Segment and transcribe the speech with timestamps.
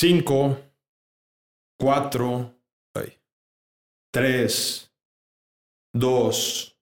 [0.00, 0.56] 5,
[1.78, 2.54] 4,
[4.10, 4.92] 3,
[5.92, 6.78] 2,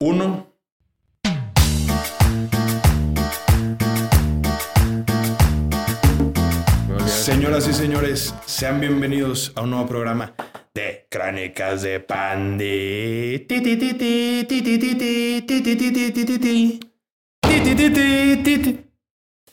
[0.00, 0.46] 1.
[7.04, 10.32] Señoras y señores, sean bienvenidos a un nuevo programa
[10.72, 13.44] de Crónicas de Pandi.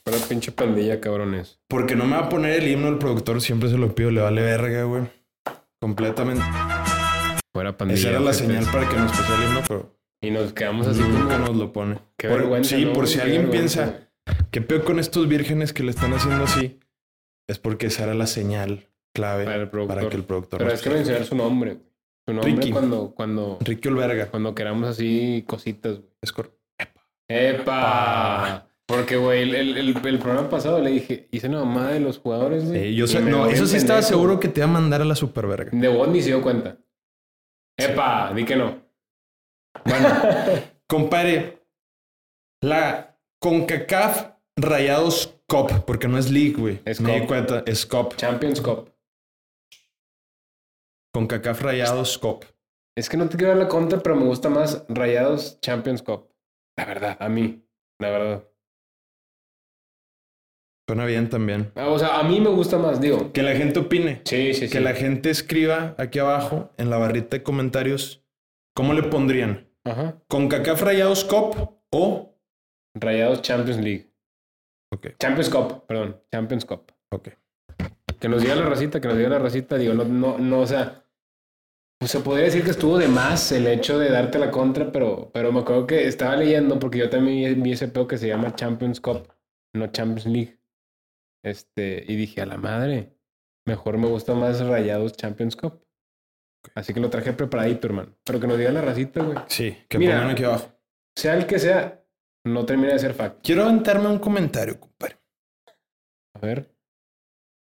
[0.07, 1.59] Para pinche pandilla, cabrones.
[1.67, 4.21] Porque no me va a poner el himno el productor, siempre se lo pido, le
[4.21, 5.03] vale verga, güey.
[5.81, 6.43] Completamente.
[7.53, 7.99] Fuera pandilla.
[7.99, 11.01] Esa era la señal para que nos pusiera el himno, pero Y nos quedamos así
[11.01, 11.47] nunca como...
[11.47, 11.99] nos lo pone.
[12.17, 12.93] Qué Por- vergüenza, sí, ¿no?
[12.93, 13.85] por si Qué alguien vergüenza.
[14.25, 16.79] piensa, ¿qué peor con estos vírgenes que le están haciendo así?
[17.49, 21.25] Es porque esa era la señal clave Para que el productor Pero es que mencionar
[21.25, 21.73] su nombre.
[21.73, 21.85] güey.
[22.27, 22.71] Su nombre Ricky.
[22.71, 24.27] cuando, cuando, Ricky Olverga.
[24.27, 25.97] cuando queramos así cositas.
[25.97, 26.09] güey.
[26.21, 26.57] Es cor-
[27.29, 28.66] ¡Epa!
[28.87, 32.19] Porque, güey, el, el, el- el programa pasado le dije, hice una mamada de los
[32.19, 32.83] jugadores, güey.
[32.91, 35.01] Sí, yo y sé- me no, eso sí estaba seguro que te iba a mandar
[35.01, 35.71] a la superverga.
[35.73, 36.77] De vos ni se dio cuenta.
[37.77, 38.31] ¡Epa!
[38.33, 38.81] Di que no.
[39.85, 40.07] Bueno,
[40.87, 41.67] compadre,
[42.63, 46.79] la CONCACAF Rayados Cup, porque no es League, güey.
[46.85, 48.15] Es Me di cuenta, es Cup.
[48.15, 48.89] Champions Cup.
[51.13, 52.45] CONCACAF Rayados Cup.
[52.97, 56.31] Es que no te quiero dar la contra, pero me gusta más Rayados Champions Cup.
[56.77, 57.63] La verdad, a mí.
[57.99, 58.47] La verdad.
[60.87, 61.71] Suena bien también.
[61.75, 63.33] Ah, O sea, a mí me gusta más, digo.
[63.33, 64.21] Que la gente opine.
[64.23, 64.73] Sí, sí, sí.
[64.73, 68.23] Que la gente escriba aquí abajo en la barrita de comentarios
[68.73, 69.67] cómo le pondrían.
[69.83, 70.15] Ajá.
[70.27, 72.33] ¿CONCACAF Rayados Cup o...?
[72.95, 74.09] Rayados Champions League.
[74.93, 76.21] Ok, Champions Cup, perdón.
[76.31, 76.91] Champions Cup.
[77.11, 77.29] ok.
[78.19, 79.77] Que nos diga la racita, que nos diga la racita.
[79.77, 81.03] Digo, no, no, no, o sea.
[81.99, 85.29] Pues se podría decir que estuvo de más el hecho de darte la contra, pero,
[85.33, 88.55] pero me acuerdo que estaba leyendo, porque yo también vi ese pedo que se llama
[88.55, 89.27] Champions Cup,
[89.73, 90.56] no Champions League.
[91.43, 93.15] Este, y dije, a la madre,
[93.65, 95.83] mejor me gusta más Rayados Champions Cup.
[96.75, 98.17] Así que lo traje preparadito, hermano.
[98.23, 99.37] Pero que nos diga la racita, güey.
[99.47, 100.15] Sí, que Mira.
[100.15, 100.73] pongan aquí abajo.
[101.15, 102.03] Sea el que sea,
[102.45, 103.39] no termina de ser fact.
[103.43, 105.19] Quiero aventarme un comentario, compadre.
[106.35, 106.75] A ver.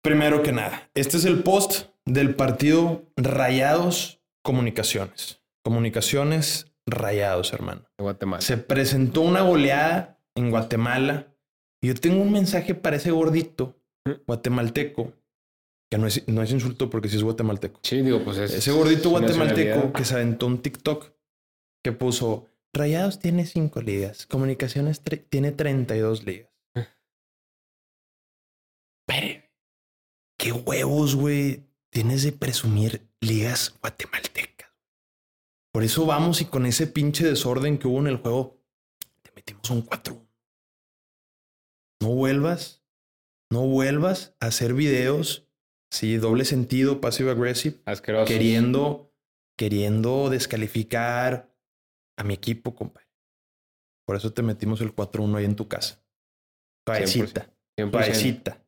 [0.03, 5.42] Primero que nada, este es el post del partido Rayados Comunicaciones.
[5.65, 7.82] Comunicaciones Rayados, hermano.
[7.98, 8.41] De Guatemala.
[8.41, 11.34] Se presentó una goleada en Guatemala.
[11.82, 13.76] Y yo tengo un mensaje para ese gordito
[14.26, 15.12] guatemalteco,
[15.91, 17.81] que no es, no es insulto porque sí es guatemalteco.
[17.82, 18.54] Sí, digo, pues es.
[18.54, 21.12] Ese gordito guatemalteco que se aventó un TikTok
[21.82, 25.00] que puso Rayados tiene cinco ligas, Comunicaciones
[25.31, 26.50] tiene 32 ligas.
[29.06, 29.44] Pero,
[30.38, 34.70] qué huevos, güey, tienes de presumir ligas guatemaltecas.
[35.72, 38.60] Por eso vamos y con ese pinche desorden que hubo en el juego,
[39.22, 40.25] te metimos un 4.
[42.03, 42.83] No vuelvas,
[43.51, 45.49] no vuelvas a hacer videos,
[45.91, 48.27] sí, doble sentido, passive aggressive, Asqueroso.
[48.27, 49.15] queriendo,
[49.59, 51.55] queriendo descalificar
[52.19, 53.07] a mi equipo, compadre.
[54.07, 56.03] Por eso te metimos el 4-1 ahí en tu casa.
[56.87, 57.91] Suavecita, 100%.
[57.91, 58.63] suavecita.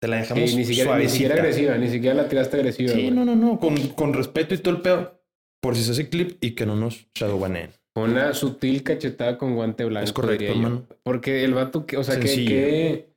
[0.00, 1.34] Te la dejamos Sí, ni, siquiera, ni siquiera suavecita.
[1.34, 2.92] agresiva, ni siquiera la tiraste agresiva.
[2.92, 3.10] Sí, güey.
[3.12, 5.22] no, no, no, con, con respeto y todo el pedo.
[5.62, 7.70] Por si se hace clip y que no nos shadowbaneen.
[7.94, 10.04] Fue Una sutil cachetada con guante blanco.
[10.04, 10.86] Es correcto, hermano.
[11.02, 13.14] Porque el vato, que, o sea, que, que,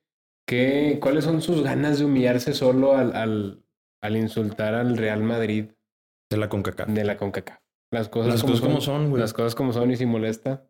[0.47, 3.63] que- ¿cuáles son sus ganas de humillarse solo al, al,
[4.03, 5.71] al insultar al Real Madrid
[6.29, 6.89] De la CONCACAF.
[6.89, 7.59] de la CONCACAF?
[7.93, 9.21] Las cosas, Las como, cosas como son, güey.
[9.21, 10.67] Las cosas como son y si molesta.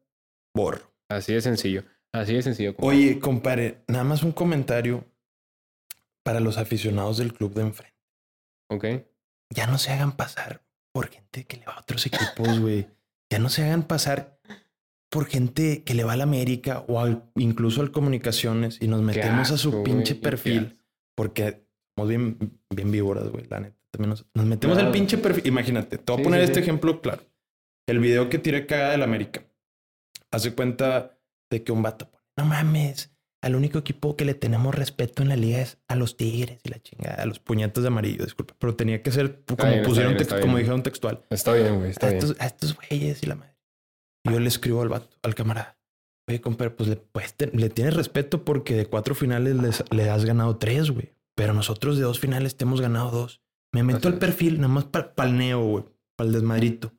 [0.55, 0.93] Borro.
[1.09, 1.83] Así de sencillo.
[2.13, 2.75] Así de sencillo.
[2.75, 2.97] compadre.
[2.97, 5.05] Oye, compadre, nada más un comentario
[6.23, 7.95] para los aficionados del club de enfrente.
[8.71, 8.85] Ok.
[9.53, 10.61] ya no se hagan pasar
[10.93, 12.87] por gente que le va a otros equipos, güey.
[13.35, 14.39] Ya no se hagan pasar
[15.11, 19.01] por gente que le va a la América o al- incluso al Comunicaciones y nos
[19.01, 20.79] metemos a su pinche perfil
[21.17, 22.37] porque somos bien,
[22.73, 23.75] bien víboras, güey, la neta.
[23.91, 24.87] También nos, nos metemos Claro.
[24.87, 25.47] al pinche perfil.
[25.47, 26.59] Imagínate, te voy a Sí, poner sí, este sí.
[26.61, 27.23] ejemplo claro.
[27.89, 29.43] El video que tiré cagada del América.
[30.31, 31.19] Hace cuenta
[31.51, 33.13] de que un vato pone, no mames,
[33.45, 36.69] al único equipo que le tenemos respeto en la liga es a los Tigres y
[36.69, 38.55] la chingada, a los puñetos de amarillo, disculpa.
[38.59, 41.23] Pero tenía que ser como bien, pusieron, bien, text- como dijeron textual.
[41.29, 41.91] Está bien, güey.
[41.91, 42.23] Está A bien.
[42.23, 43.55] estos, a estos güeyes y la madre.
[44.29, 45.77] Yo le escribo al vato, al camarada.
[46.27, 50.09] Oye, compadre, pues le, pues, te- le tienes respeto porque de cuatro finales les- le
[50.09, 51.13] has ganado tres, güey.
[51.35, 53.41] Pero nosotros de dos finales te hemos ganado dos.
[53.73, 55.83] Me meto al perfil, nada más para el neo, güey.
[56.17, 56.93] Para el desmadrito.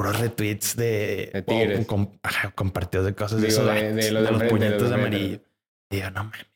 [0.00, 1.30] Puros retweets de...
[1.34, 1.86] De Tigres.
[1.86, 5.02] com- ajá, compartidos de cosas de Digo, de- de los de puñetos los de de
[5.02, 5.24] amarillo.
[5.34, 5.46] enfrente.
[5.90, 6.46] Y yo, no mames.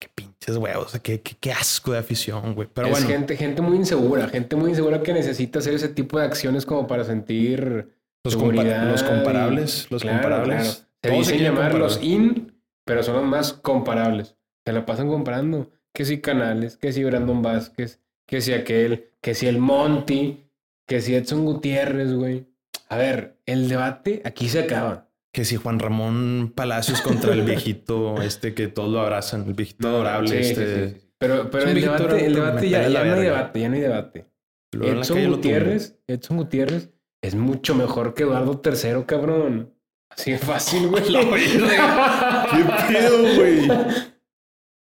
[0.00, 0.98] Qué pinches huevos.
[1.02, 2.68] Qué, qué, qué asco de afición, güey.
[2.72, 3.06] Pero es bueno.
[3.06, 6.86] gente, gente muy insegura, gente muy insegura que necesita hacer ese tipo de acciones como
[6.88, 7.88] para sentir
[8.24, 10.86] Los, compa- los comparables, los Claro, comparables.
[11.00, 11.18] claro.
[11.24, 12.52] Se dicen llamar los in,
[12.84, 14.34] pero son los más comparables.
[14.66, 15.70] Se la pasan comparando.
[15.94, 20.43] que si Canales, que si Brandon Vázquez, que si aquel, que si el Monty,
[20.86, 22.46] que si Edson Gutiérrez, güey.
[22.88, 25.10] A ver, el debate aquí se acaba.
[25.32, 29.88] Que si Juan Ramón Palacios contra el viejito este que todos lo abrazan, el viejito
[29.88, 30.44] adorable.
[30.44, 30.88] Sí, este.
[30.90, 31.10] sí, sí.
[31.18, 33.80] Pero, pero Es el debate, el debate ya, la no hay debate, ya no hay
[33.80, 34.26] debate.
[34.72, 35.30] Luego la Edson.
[35.30, 36.90] Gutiérrez, Edson Gutiérrez
[37.22, 39.74] es mucho mejor que Eduardo III, cabrón.
[40.10, 41.02] Así de fácil, güey.
[41.04, 43.68] ¿Qué pedo, güey?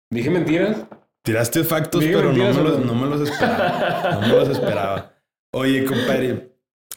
[0.10, 0.86] ¿Dije mentiras?
[1.24, 4.20] Tiraste factos, Dije pero me, los, no me los esperaba.
[4.22, 5.12] No me los esperaba.
[5.54, 6.52] Oye, compadre,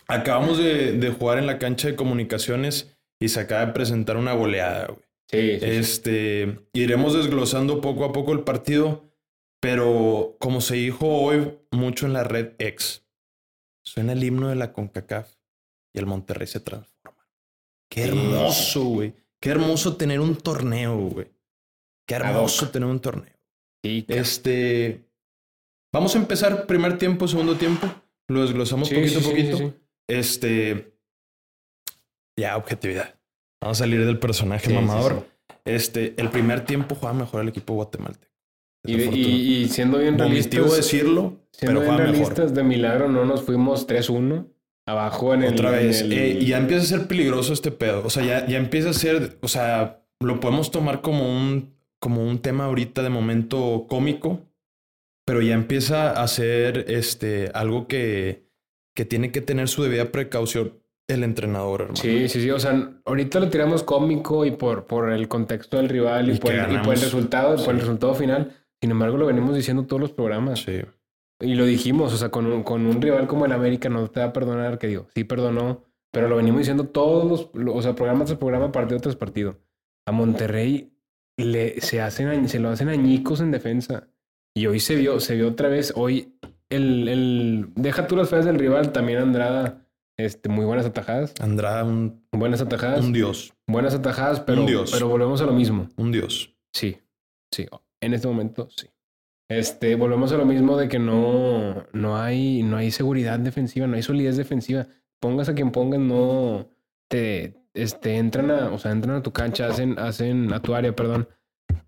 [0.09, 4.33] acabamos de, de jugar en la cancha de comunicaciones y se acaba de presentar una
[4.33, 5.01] goleada, güey.
[5.29, 5.67] Sí, sí, sí.
[5.67, 9.05] Este, iremos desglosando poco a poco el partido,
[9.61, 13.05] pero como se dijo hoy mucho en la red X,
[13.85, 15.35] suena el himno de la CONCACAF
[15.93, 17.27] y el Monterrey se transforma.
[17.91, 19.15] Qué hermoso, güey.
[19.41, 21.29] Qué hermoso tener un torneo, güey.
[22.07, 23.35] Qué hermoso tener un torneo.
[23.83, 25.05] Sí, Este,
[25.93, 27.89] vamos a empezar primer tiempo, segundo tiempo.
[28.29, 29.57] Lo desglosamos sí, poquito a sí, poquito.
[29.59, 29.73] sí.
[30.09, 30.93] Este,
[32.39, 33.15] ya, objetividad.
[33.63, 35.27] Vamos a salir del personaje mamador.
[35.65, 38.27] Este, el primer tiempo jugaba mejor el equipo guatemalteco.
[38.87, 42.53] Y, y- y siendo bien realistas, decirlo, siendo pero bien realistas, mejor.
[42.53, 44.47] de milagro no nos fuimos 3-1
[44.87, 45.55] abajo en el.
[45.55, 46.03] Otra vez.
[46.03, 48.05] el- eh, y ya empieza a ser peligroso este pedo.
[48.05, 52.23] O sea, ya, ya empieza a ser, o sea, lo podemos tomar como un, como
[52.25, 54.41] un tema ahorita de momento cómico,
[55.27, 58.47] pero ya empieza a ser este, algo que,
[58.95, 60.79] que tiene que tener su debida precaución
[61.09, 61.97] el entrenador, hermano.
[61.97, 62.51] Sí, sí, sí.
[62.51, 66.39] O sea, ahorita lo tiramos cómico y por, por el contexto del rival y, Y
[66.39, 67.03] por, el, y por el ganamos.
[67.03, 68.53] resultado, por el resultado final.
[68.81, 70.61] Sin embargo, lo venimos diciendo todos los programas.
[70.61, 70.81] Sí.
[71.41, 74.21] Y lo dijimos, o sea, con un, con un rival como el América no te
[74.21, 77.83] va a perdonar, que digo, sí perdonó, pero lo venimos diciendo todos los, lo- o
[77.83, 79.59] sea, programa tras programa, partido tras partido.
[80.09, 80.93] A Monterrey
[81.37, 84.09] le, se, hacen, se lo hacen añicos en defensa.
[84.57, 86.33] Y hoy se vio, se vio otra vez, hoy
[86.71, 89.87] el, el, deja tú las feas del rival, también Andrada,
[90.17, 93.53] este, muy buenas atajadas, Andrada, un, buenas atajadas, un dios.
[93.67, 94.93] buenas atajadas, pero, dios.
[94.93, 95.91] pero volvemos a lo mismo.
[95.97, 96.57] Un dios.
[96.73, 96.97] Sí,
[97.53, 97.67] sí.
[98.01, 98.89] En este momento, sí.
[99.51, 103.97] Este, volvemos a lo mismo de que no, no hay, no hay seguridad defensiva, no
[103.97, 104.87] hay solidez defensiva.
[105.21, 106.67] Pongas a quien pongas, no
[107.09, 110.97] te, este, entran a, o sea, entran a tu cancha, hacen, hacen, a tu área,
[110.97, 111.29] perdón,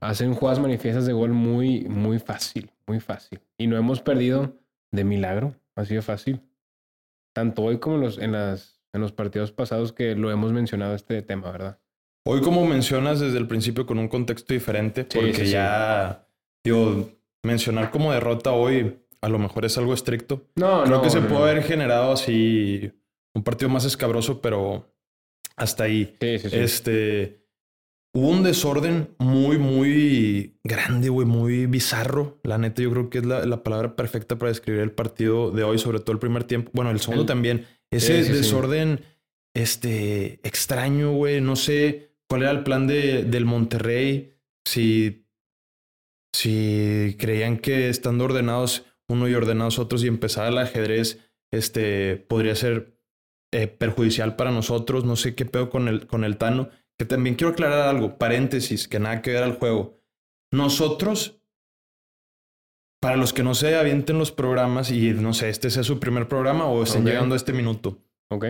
[0.01, 3.41] hacen jugadas manifiestas de gol muy, muy fácil, muy fácil.
[3.57, 4.57] Y no hemos perdido
[4.93, 6.41] de milagro, así de fácil.
[7.35, 10.95] Tanto hoy como en los, en las, en los partidos pasados que lo hemos mencionado
[10.95, 11.79] este tema, ¿verdad?
[12.27, 15.53] Hoy, como mencionas desde el principio, con un contexto diferente, Sí, porque sí, sí.
[15.53, 16.27] ya,
[16.65, 17.11] digo,
[17.43, 20.47] mencionar como derrota hoy a lo mejor es algo estricto.
[20.57, 22.93] No, Creo no, que se no, puede haber generado así
[23.35, 24.95] un partido más escabroso, pero
[25.57, 26.17] hasta ahí.
[26.21, 26.57] Sí, sí, sí.
[26.57, 27.48] Este.
[28.15, 32.41] Hubo un desorden muy, muy grande, güey, muy bizarro.
[32.43, 35.63] La neta, yo creo que es la, la palabra perfecta para describir el partido de
[35.63, 36.71] hoy, sobre todo el primer tiempo.
[36.75, 37.67] Bueno, el segundo El- también.
[37.91, 38.39] Ese Sí, sí, sí.
[38.39, 39.01] desorden,
[39.55, 41.41] este, extraño, güey.
[41.41, 44.35] No sé cuál era el plan de, del Monterrey.
[44.67, 45.27] Si,
[46.35, 51.19] si creían que estando ordenados uno y ordenados otros y empezar el ajedrez,
[51.53, 52.99] este, podría ser
[53.53, 55.05] eh, perjudicial para nosotros.
[55.05, 56.69] No sé qué pedo con el, con el Tano.
[56.99, 60.01] Que también quiero aclarar algo, paréntesis, que nada que ver al juego.
[60.53, 61.41] Nosotros,
[63.01, 66.27] para los que no se avienten los programas y no sé, este sea su primer
[66.29, 67.09] programa o estén Ok.
[67.09, 67.99] llegando a este minuto.
[68.31, 68.47] Ok.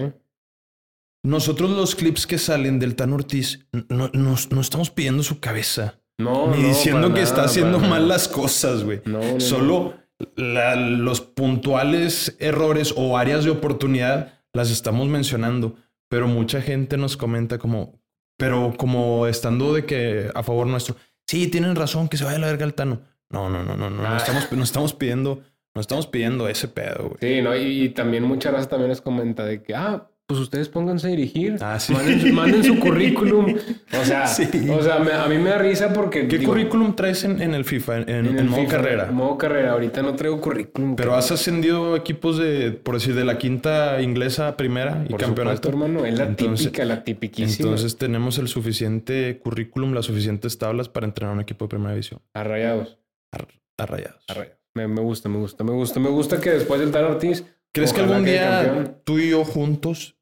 [1.24, 6.00] Nosotros los clips que salen del Tano Ortiz, no, no- no estamos pidiendo su cabeza.
[6.18, 8.06] No, ni no, diciendo que nada, está haciendo mal nada.
[8.06, 9.02] las cosas, güey.
[9.04, 9.38] No.
[9.40, 9.94] Solo
[10.36, 15.76] la- los puntuales errores o áreas de oportunidad las estamos mencionando,
[16.08, 17.97] pero mucha gente nos comenta como,
[18.38, 22.40] pero como estando de que a favor nuestro, sí, tienen razón, que se vaya a
[22.40, 23.02] la verga el Tano.
[23.28, 24.16] No, no, no, no, no, no Ah.
[24.16, 25.42] estamos, no estamos pidiendo,
[25.74, 27.16] no estamos pidiendo ese pedo, güey.
[27.20, 30.68] Sí, no, y, y también mucha raza también les comenta de que, ah, pues ustedes
[30.68, 31.56] pónganse a dirigir.
[31.62, 31.94] Ah, sí.
[31.94, 33.56] Manden, su- manden su currículum.
[33.98, 34.46] O sea, Sí.
[34.70, 36.28] o sea me- a mí me da risa porque.
[36.28, 39.10] ¿Qué digo, currículum traes en, en el FIFA, en, en, el en modo FIFA, carrera?
[39.10, 39.72] Modo carrera.
[39.72, 40.96] Ahorita no traigo currículum.
[40.96, 45.18] Pero has ascendido equipos de, por decir, de la quinta inglesa a primera y Por
[45.20, 45.56] campeonato.
[45.56, 46.04] supuesto, hermano.
[46.04, 47.68] Es la Entonces- típica, la tipiquísima.
[47.70, 52.20] Entonces tenemos el suficiente currículum, las suficientes tablas para entrenar un equipo de primera división.
[52.34, 52.98] Arrayados.
[53.32, 54.22] A rayados.
[54.28, 54.58] Arrayados.
[54.74, 55.98] Me, me gusta, me gusta, me gusta.
[56.00, 57.44] Me gusta que después del Tan Ortiz.
[57.72, 60.16] ¿Crees que algún día tú y yo juntos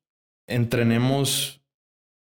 [0.46, 1.60] entrenemos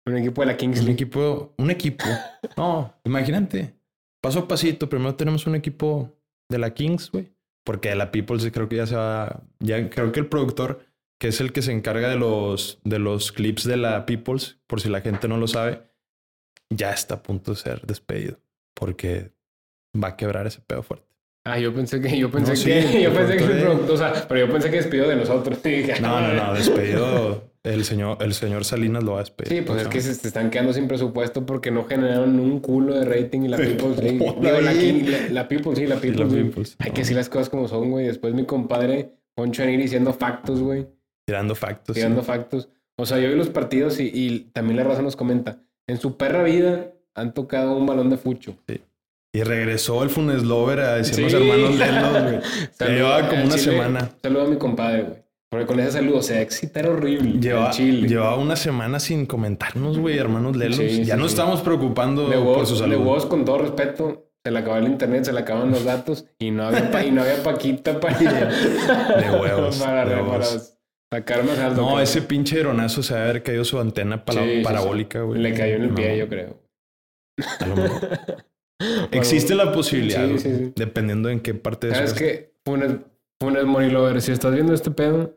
[0.07, 1.55] Un equipo de la Kings un equipo?
[1.59, 2.05] Un equipo.
[2.57, 3.75] No, imagínate.
[4.23, 4.89] Paso a pasito.
[4.89, 6.15] Primero tenemos un equipo
[6.51, 7.33] de la Kings, güey.
[7.65, 9.43] Porque de la Peoples creo que ya se va.
[9.61, 10.85] Ya creo que el productor,
[11.21, 14.81] que es el que se encarga de los, de los clips de la Peoples, por
[14.81, 15.83] si la gente no lo sabe,
[16.71, 18.41] ya está a punto de ser despedido.
[18.75, 19.33] Porque
[19.95, 21.07] va a quebrar ese pedo fuerte.
[21.47, 24.27] Ah, yo pensé que, yo pensé No, sí, que, yo pensé que, de- o sea,
[24.29, 25.59] pero yo pensé que despidió de nosotros.
[26.01, 27.50] No, no, no, despedido.
[27.63, 29.59] El señor, el señor Salinas lo va a despedir.
[29.59, 32.95] Sí, pues es que se, se están quedando sin presupuesto porque no generaron un culo
[32.99, 34.19] de rating y la People's League.
[34.19, 34.79] Digo, la, ahí.
[35.03, 36.95] King- la, la People's, sí, la People's Hay no.
[36.95, 38.07] que decir las cosas como son, güey.
[38.07, 40.87] Después mi compadre Poncho venir diciendo factos, güey.
[41.27, 41.95] Tirando factos.
[41.95, 42.01] sí.
[42.01, 42.69] Tirando factos.
[42.97, 45.59] O sea, yo vi los partidos y, y también la raza nos comenta.
[45.87, 48.57] En su perra vida han tocado un balón de fucho.
[49.33, 51.37] Y regresó el Funes Lover a decirnos Sí.
[51.39, 52.41] hermanos Lelos, güey.
[52.73, 53.73] Saludo llevaba como una Chile.
[53.73, 54.11] semana.
[54.23, 55.23] Saludo a mi compadre, güey.
[55.51, 57.41] Porque con ese saludo se excita era horrible.
[57.41, 58.07] Lleva, Chile.
[58.07, 60.77] llevaba una semana sin comentarnos, güey, hermanos Lelos.
[60.77, 61.37] Sí, ya sí, nos sí.
[61.37, 62.99] estamos preocupando De por vos, su de salud.
[62.99, 66.53] vos, con todo respeto, se le acabó el internet, se le acaban los datos y
[66.53, 70.77] no había, pa- y no había Paquita para, De huevos, para, de para huevos.
[71.59, 71.81] alto.
[71.83, 75.41] No, ese pinche aeronazo se haber caído su antena para- parabólica, güey.
[75.41, 76.63] Le cayó en el No, pie, yo creo.
[77.59, 78.01] a lo mejor.
[79.11, 80.27] Existe la posibilidad,
[80.77, 82.17] dependiendo en qué parte de ¿Sabes su...
[82.17, 82.55] qué?
[83.41, 85.35] Funes, Funes Mori Lover, si estás viendo este pedo,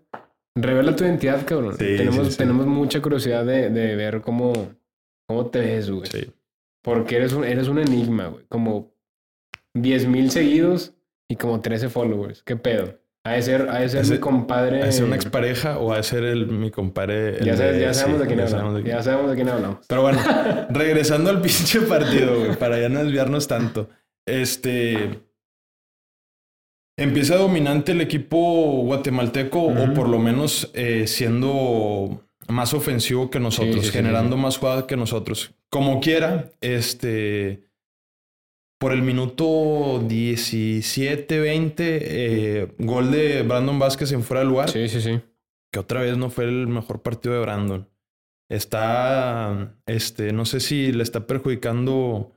[0.56, 1.74] revela tu identidad, cabrón.
[1.78, 2.38] Sí, tenemos, sí, sí.
[2.38, 4.54] tenemos mucha curiosidad de, de ver cómo,
[5.28, 6.08] cómo te ves, güey.
[6.10, 6.32] Sí.
[6.84, 8.46] Porque eres un, eres un enigma, güey.
[8.50, 8.94] Como
[9.76, 10.94] 10 mil seguidos
[11.30, 12.44] y como 13 followers.
[12.44, 13.00] ¿Qué pedo?
[13.26, 14.84] Ha de ser, ha de ser Ese- mi compadre.
[14.84, 17.38] ¿A ser una expareja o a ser el, mi compadre?
[17.38, 18.52] el Ya, sabes- de- ya sabemos sí, de quién ya hablamos.
[18.60, 18.96] sabemos de quién.
[18.98, 19.86] Ya sabemos de quién hablamos.
[19.88, 20.20] Pero bueno,
[20.72, 23.88] regresando al pinche partido, güey, para ya no desviarnos tanto.
[24.28, 25.22] Este.
[26.98, 28.38] Empieza dominante el equipo
[28.84, 34.36] guatemalteco, o por lo menos eh, siendo más ofensivo que nosotros, Sí, sí, sí, generando
[34.36, 34.42] sí.
[34.42, 35.54] más jugadas que nosotros.
[35.70, 37.68] Como quiera, este.
[38.80, 44.90] Por el minuto 17, 20, eh, gol de Brandon Vázquez en fuera de lugar Sí,
[44.90, 45.22] sí, sí.
[45.72, 47.90] que otra vez no fue el mejor partido de Brandon.
[48.50, 52.34] Está, este, no sé si le está perjudicando,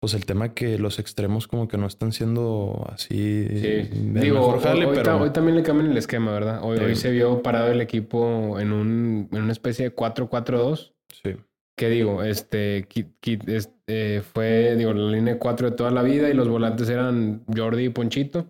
[0.00, 3.88] pues el tema que los extremos como que no están siendo así Sí.
[3.92, 6.60] Digo, mejor hoy, jale, hoy pero hoy también le cambian el esquema, ¿verdad?
[6.62, 6.84] Hoy, Sí.
[6.84, 10.94] hoy se vio parado el equipo en, un, en una especie de 4-4-2.
[11.22, 11.36] sí,
[11.76, 12.24] ¿Qué digo?
[12.24, 16.28] Este, Kit- Kit- es- eh, fue, digo, la línea de 4 de toda la vida
[16.28, 18.46] y los volantes eran Jordi y Ponchito,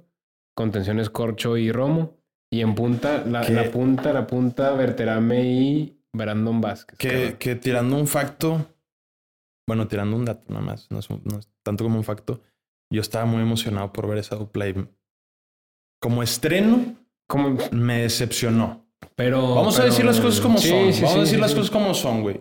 [0.57, 2.17] contenciones Corcho y Romo.
[2.51, 6.97] Y en punta, la, punta, la punta, Berterame y Brandon Vázquez.
[6.99, 8.67] que, que tirando un facto,
[9.69, 12.41] bueno, tirando un dato nada más, no es, un- no es tanto como un facto,
[12.91, 14.75] yo estaba muy emocionado por ver esa dupla y
[16.01, 16.97] como estreno
[17.29, 18.87] Como- me decepcionó.
[19.15, 20.93] pero, Vamos a decir las cosas como Sí, son.
[20.93, 22.41] sí, Vamos sí, a decir las cosas como son, güey.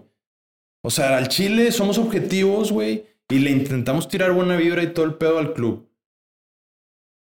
[0.84, 5.05] O sea, al Chile somos objetivos, güey, y le intentamos tirar buena vibra y todo
[5.05, 5.89] el pedo al club.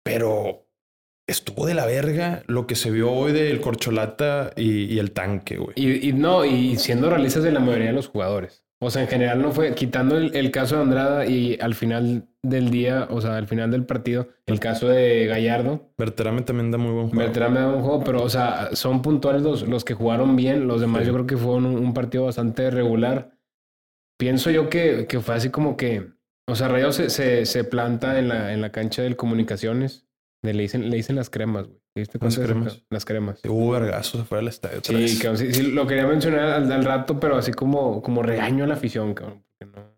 [0.05, 0.67] Pero
[1.29, 5.57] estuvo de la verga lo que se vio hoy del Corcholata y, y el tanque,
[5.59, 5.75] güey.
[5.77, 8.65] Y, y no, y siendo realistas de la mayoría de los jugadores.
[8.85, 12.27] O sea, en general no fue, quitando el, el caso de Andrada y al final
[12.43, 16.79] del día, o sea, al final del partido, el caso de Gallardo, Berterame también da
[16.79, 17.21] muy buen juego.
[17.23, 20.67] Beltrán me da un juego, pero, o sea, son puntuales los, los que jugaron bien.
[20.67, 21.07] Los demás Sí.
[21.07, 23.31] yo creo que fue un, un partido bastante regular.
[24.19, 26.11] Pienso yo que, que fue así como que,
[26.49, 30.09] o sea, Rayo se, se, se planta en la, en la cancha del comunicaciones.
[30.43, 31.82] De, le, dicen, le dicen las cremas, güey.
[31.95, 32.83] ¿Te diste Las cremas.
[32.91, 33.41] Las cremas.
[33.41, 34.81] Sí, Hubo vergazos afuera del estadio.
[34.83, 38.65] Sí, cabrón, sí, sí, lo quería mencionar al, al rato, pero así como, como regaño
[38.65, 39.45] a la afición, cabrón.
[39.59, 39.93] porque no-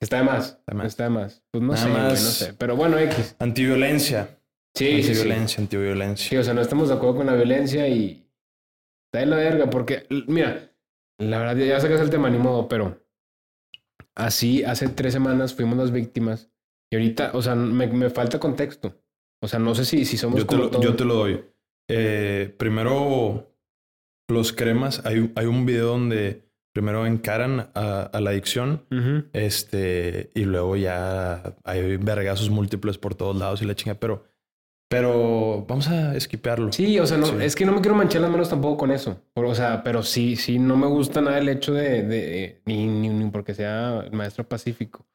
[0.00, 0.58] Está de más.
[0.66, 0.86] de más.
[0.86, 1.42] Está de más.
[1.50, 2.58] Pues no Nada sé, no.
[2.58, 3.36] Pero bueno, X.
[3.38, 4.38] Antiviolencia.
[4.74, 5.10] Sí, sí, sí.
[5.10, 6.28] antiviolencia, antiviolencia.
[6.30, 8.26] Sí, o sea, no estamos de acuerdo con la violencia y
[9.06, 10.72] está de la verga, porque, mira,
[11.18, 13.00] la verdad, ya sacas el tema, ni modo, pero
[14.16, 16.50] así hace tres semanas fuimos las víctimas
[16.90, 19.00] y ahorita, o sea, me, me falta contexto.
[19.44, 21.44] O sea, no sé si, si somos Yo te, como lo, yo te lo doy.
[21.90, 23.50] Eh, primero,
[24.28, 25.04] los cremas.
[25.04, 28.84] Hay, hay un video donde primero encaran a, a la adicción.
[28.90, 29.24] Ujú.
[29.32, 34.24] Este, y luego ya hay vergazos múltiples por todos lados y la chinga, pero,
[34.88, 36.72] pero vamos a esquipearlo.
[36.72, 37.34] Sí, o sea, no, Sí.
[37.40, 39.20] es que no me quiero manchar las manos tampoco con eso.
[39.34, 43.08] O sea, pero sí, sí, no me gusta nada el hecho de, de ni, ni,
[43.08, 45.06] ni porque sea el maestro pacífico.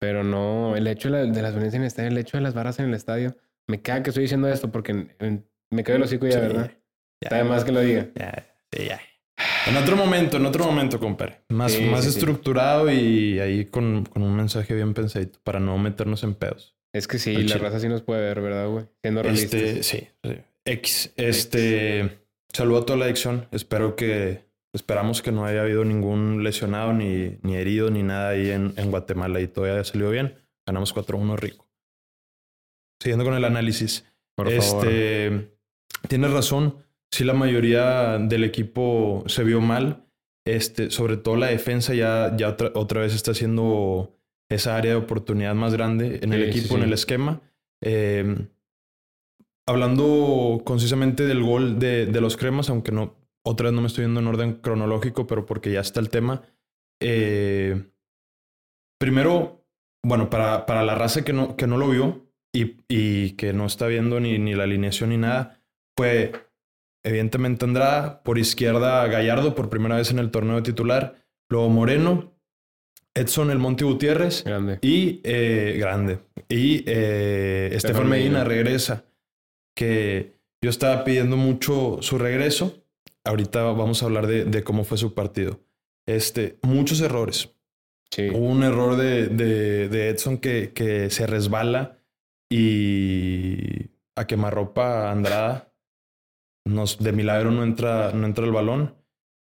[0.00, 2.42] Pero no, el hecho de, la- de las violencias en el estadio, el hecho de
[2.42, 3.36] las barras en el estadio,
[3.68, 6.38] me caga que estoy diciendo esto porque en- en- me cae el hocico ya, Sí,
[6.40, 6.70] ¿verdad?
[6.70, 6.76] ya.
[7.22, 8.08] Está de más que lo diga.
[8.14, 9.00] Ya, ya.
[9.66, 11.40] En otro momento, en otro momento, compadre.
[11.48, 15.78] Más, Sí, más sí, estructurado y ahí con, con un mensaje bien pensadito para no
[15.78, 16.76] meternos en pedos.
[16.94, 17.58] Es que sí, Al la chile.
[17.60, 18.84] raza sí nos puede ver, ¿verdad, güey?
[19.02, 19.54] Siendo realistas.
[19.60, 20.36] Este, sí, sí.
[20.66, 21.12] X.
[21.16, 22.18] Este,
[22.52, 23.46] saludo a toda la adicción.
[23.52, 28.50] Espero que, esperamos que no haya habido ningún lesionado, ni, ni herido, ni nada ahí
[28.50, 30.34] en, en Guatemala y todo haya salido bien.
[30.66, 31.66] Ganamos 4-1 rico.
[33.02, 34.04] Siguiendo con el análisis.
[34.36, 34.86] Por favor.
[34.86, 35.56] este,
[36.06, 36.76] tienes razón.
[37.10, 40.06] Sí, la mayoría del equipo se vio mal.
[40.46, 44.16] Este, sobre todo la defensa ya, ya otra, otra vez está haciendo
[44.48, 47.42] esa área de oportunidad más grande en el sí, equipo, en el esquema.
[47.82, 48.46] Eh,
[49.66, 54.04] hablando concisamente del gol de, de, los cremas, aunque no, otra vez no me estoy
[54.04, 56.42] yendo en orden cronológico, pero porque ya está el tema.
[57.00, 57.82] Eh,
[59.00, 59.66] primero,
[60.04, 62.21] bueno, para, para la raza que no, que no lo vio
[62.54, 65.60] y, y que no está viendo ni, ni la alineación ni nada,
[65.96, 66.32] fue
[67.04, 71.16] evidentemente Andrada, por izquierda Gallardo por primera vez en el torneo titular,
[71.48, 72.32] luego Moreno,
[73.14, 74.78] Edson El Monte Gutiérrez Grande.
[74.80, 78.44] y eh, grande y eh, Estefan Medina, Medina.
[78.44, 79.04] regresa
[79.76, 80.32] que
[80.62, 82.84] yo estaba pidiendo mucho su regreso
[83.24, 85.60] ahorita vamos a hablar de, de cómo fue su partido
[86.06, 87.50] este muchos errores
[88.14, 88.28] Sí.
[88.28, 91.96] Hubo un error de, de, de Edson que, que se resbala
[92.52, 95.72] y a quemarropa Andrada.
[96.64, 98.94] Nos, de milagro no entra, no entra el balón.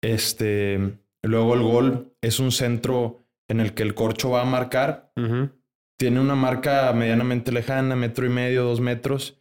[0.02, 5.12] Este, luego el gol es un centro en el que el corcho va a marcar.
[5.99, 9.38] Tiene una marca medianamente lejana, metro y medio, dos metros.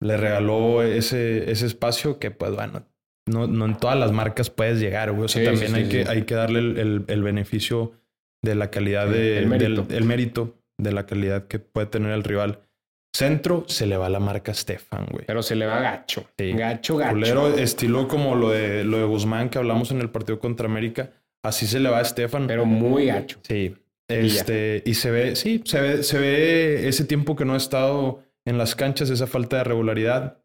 [0.00, 2.84] Le regaló ese, ese espacio que, pues bueno,
[3.26, 5.24] no, no en todas las marcas puedes llegar, güey.
[5.26, 7.92] O sea, Sí, también sí, hay, sí, que, hay que darle el, el- el beneficio
[8.42, 9.82] de la calidad de, el mérito.
[9.84, 12.58] del el mérito de la calidad que puede tener el rival.
[13.14, 15.24] Centro se le va la marca Stefan, güey.
[15.26, 16.24] Pero se le va gacho.
[16.38, 16.52] Sí.
[16.52, 17.12] Gacho, gacho.
[17.12, 21.10] Culero, estilo como lo de, lo de Guzmán que hablamos en el partido contra América.
[21.44, 22.46] Así se le va a Stefan.
[22.46, 23.38] Pero muy gacho.
[23.42, 23.74] Sí.
[24.08, 28.22] Este, y se ve, sí, se ve, se ve ese tiempo que no ha estado
[28.44, 30.38] en las canchas, esa falta de regularidad.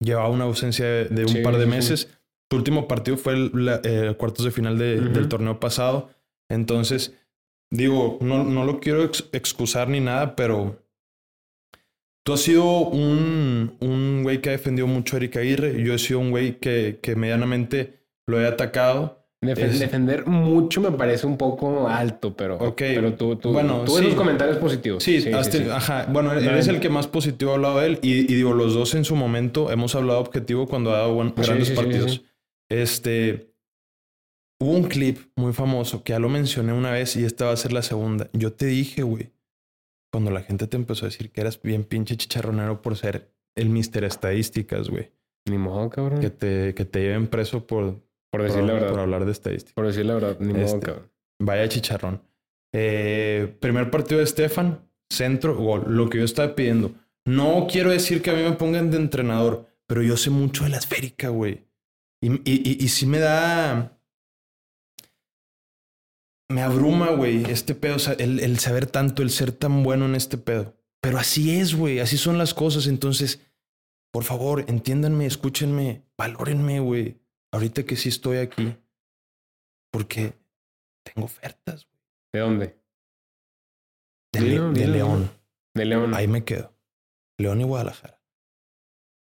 [0.00, 1.76] Llevaba una ausencia de, de un Sí, par de sí, sí.
[1.76, 2.08] meses.
[2.50, 6.10] Su último partido fue el la- eh, cuartos de final de- del torneo pasado.
[6.50, 7.14] Entonces,
[7.70, 10.81] digo, no, no lo quiero ex- excusar ni nada, pero
[12.24, 15.82] tú has sido un, un güey que ha defendido mucho a Eric Aguirre.
[15.82, 19.18] Yo he sido un güey que, que medianamente lo he atacado.
[19.44, 22.76] Es- Defender mucho me parece un poco alto, pero, Ok.
[22.78, 24.10] pero tú, tú, Bueno, tú sí.
[24.14, 25.02] comentarios positivos.
[25.02, 26.06] Sí, ten- ajá.
[26.08, 27.98] Bueno, eres el que más positivo ha hablado de él.
[28.02, 31.30] Y, y digo, los dos en su momento hemos hablado objetivo cuando ha dado buen-
[31.36, 32.10] Sí, grandes sí, sí, partidos.
[32.12, 32.24] sí.
[32.70, 33.48] Este.
[34.60, 37.56] Hubo un clip muy famoso que ya lo mencioné una vez y esta va a
[37.56, 38.30] ser la segunda.
[38.32, 39.30] Yo te dije, güey,
[40.12, 43.70] cuando la gente te empezó a decir que eras bien pinche chicharronero por ser el
[43.70, 45.10] mister estadísticas, güey.
[45.48, 46.20] Ni modo, cabrón.
[46.20, 48.90] Que te, que te lleven preso por, Por decir por, la verdad.
[48.90, 49.74] por hablar de estadísticas.
[49.74, 50.80] Por decir la verdad, ni modo, Este.
[50.80, 51.10] cabrón.
[51.40, 52.22] Vaya chicharrón.
[52.74, 55.84] Eh, primer partido de Stefan, centro, gol.
[55.88, 56.92] Lo que yo estaba pidiendo.
[57.26, 60.70] No quiero decir que a mí me pongan de entrenador, pero yo sé mucho de
[60.70, 61.66] la esférica, güey.
[62.22, 63.98] Y, y, y, y sí me da.
[66.50, 67.96] Me abruma, güey, este pedo.
[68.18, 70.74] El, el saber tanto, el ser tan bueno en este pedo.
[71.00, 72.00] Pero así es, güey.
[72.00, 72.86] Así son las cosas.
[72.86, 73.40] Entonces,
[74.12, 77.18] por favor, entiéndanme, escúchenme, valórenme, güey.
[77.52, 78.76] Ahorita que sí estoy aquí.
[79.90, 80.34] Porque
[81.04, 81.98] tengo ofertas, güey.
[82.34, 82.78] ¿De dónde?
[84.34, 85.30] De, Dilo, Le- de dilo, León.
[85.74, 86.14] De León.
[86.14, 86.72] Ahí me quedo.
[87.38, 88.20] León y Guadalajara.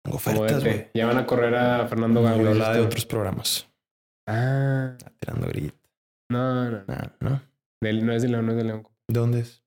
[0.03, 0.69] Tengo ofertas, DT.
[0.69, 0.87] güey.
[0.93, 2.85] Ya van a correr a Fernando hablaba de tú.
[2.85, 3.67] otros programas.
[4.27, 5.75] Ah, Ah, Tirando grito.
[6.29, 6.83] No, no.
[7.19, 7.41] ¿no?
[7.81, 8.83] Del- no es de León, no es de León.
[8.85, 9.63] O ¿De dónde es?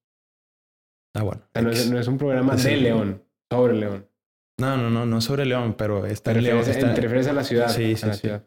[1.15, 1.43] Ah, bueno.
[1.53, 4.07] sea, no, es, no un programa Es de el- León, sobre León.
[4.61, 6.59] no, no, no, no sobre León, pero está en León.
[6.61, 7.69] está- te refieres a la ciudad.
[7.69, 8.19] Sí, sí, sí.
[8.21, 8.45] ciudad.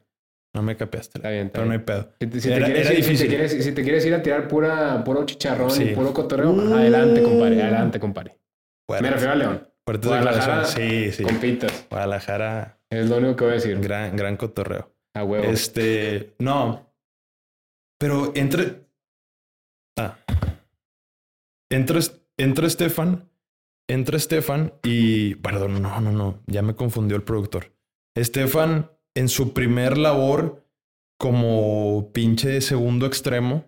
[0.53, 1.19] No me capeaste.
[1.19, 2.11] Está bien, está pero no hay pedo.
[2.19, 3.27] Si te, si te Era- quieres, era ir- si te difícil.
[3.29, 5.83] quieres- si te quieres ir a tirar pura, puro chicharrón Sí.
[5.83, 6.75] y puro cotorreo, Uh.
[6.75, 7.61] adelante, compadre.
[7.63, 8.37] Adelante, compadre.
[8.85, 9.03] Fuerte.
[9.03, 9.67] Me refiero a León.
[9.85, 10.65] Fuertes Guadalajara.
[10.65, 11.23] Sí, sí.
[11.23, 11.87] Compitas.
[11.89, 13.79] Guadalajara, Es lo único que voy a decir.
[13.79, 14.91] gran, gran cotorreo.
[15.15, 15.45] A huevo.
[15.45, 16.90] Este, no.
[18.01, 18.87] Pero entre.
[19.95, 20.17] Ah.
[21.71, 21.99] Entra,
[22.37, 23.29] entra Estefan.
[23.87, 25.35] Entra Estefan y.
[25.35, 26.39] Perdón, no, no, no.
[26.47, 27.71] Ya me confundió el productor.
[28.17, 30.65] Estefan, en su primer labor
[31.19, 33.65] como pinche de segundo extremo,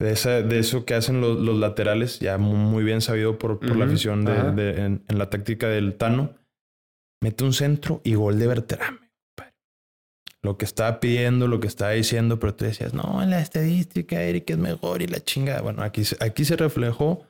[0.00, 3.58] de, esa, de eso que hacen los, los laterales, ya mu- muy bien sabido por,
[3.58, 4.50] por la afición de, ajá.
[4.52, 6.36] de- en, en la táctica del Tano,
[7.20, 9.01] mete un centro y gol de Berterame
[10.42, 14.20] lo que estaba pidiendo, lo que estaba diciendo, pero tú decías, no, en la estadística,
[14.22, 15.60] Eric es mejor y la chingada.
[15.62, 17.22] Bueno, aquí, se- aquí se reflejó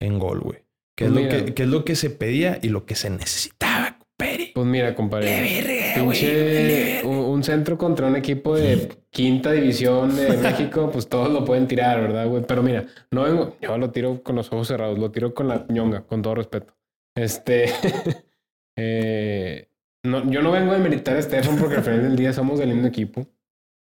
[0.00, 0.58] en gol, güey.
[0.96, 3.96] Que es, lo que, que es lo que se pedía y lo que se necesitaba,
[3.98, 4.50] compadre.
[4.52, 5.26] Pues mira, compadre.
[5.26, 6.18] Qué verga, güey.
[6.20, 11.44] Pinche un, un centro contra un equipo de quinta división de México, pues todos lo
[11.44, 12.42] pueden tirar, ¿verdad, güey?
[12.46, 15.64] Pero mira, no vengo, yo lo tiro con los ojos cerrados, lo tiro con la
[15.68, 16.74] ñonga, con todo respeto.
[17.16, 17.66] Este,
[18.76, 19.68] eh,
[20.04, 22.68] no, yo no vengo a demeritar a Estefan porque al final del día somos del
[22.70, 23.26] mismo equipo.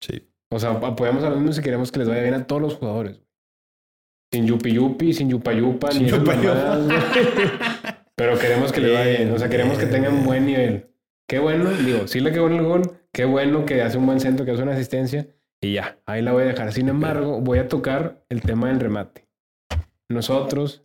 [0.01, 0.29] Sí.
[0.51, 2.75] O sea, apoyamos a los mismos si queremos que les vaya bien a todos los
[2.75, 3.21] jugadores.
[4.33, 6.35] Sin yupi yupi, sin yupa yupa, Sin ni yupa.
[8.17, 9.33] Pero queremos que les vaya bien.
[9.33, 10.89] O sea, queremos que tengan un buen nivel.
[11.29, 12.83] Qué bueno, digo, sí le quedó el gol.
[13.13, 15.27] Qué bueno que hace un buen centro, que hace una asistencia.
[15.63, 16.73] Y ya, ahí la voy a dejar.
[16.73, 19.27] Sin embargo, voy a tocar el tema del remate.
[20.11, 20.85] Nosotros,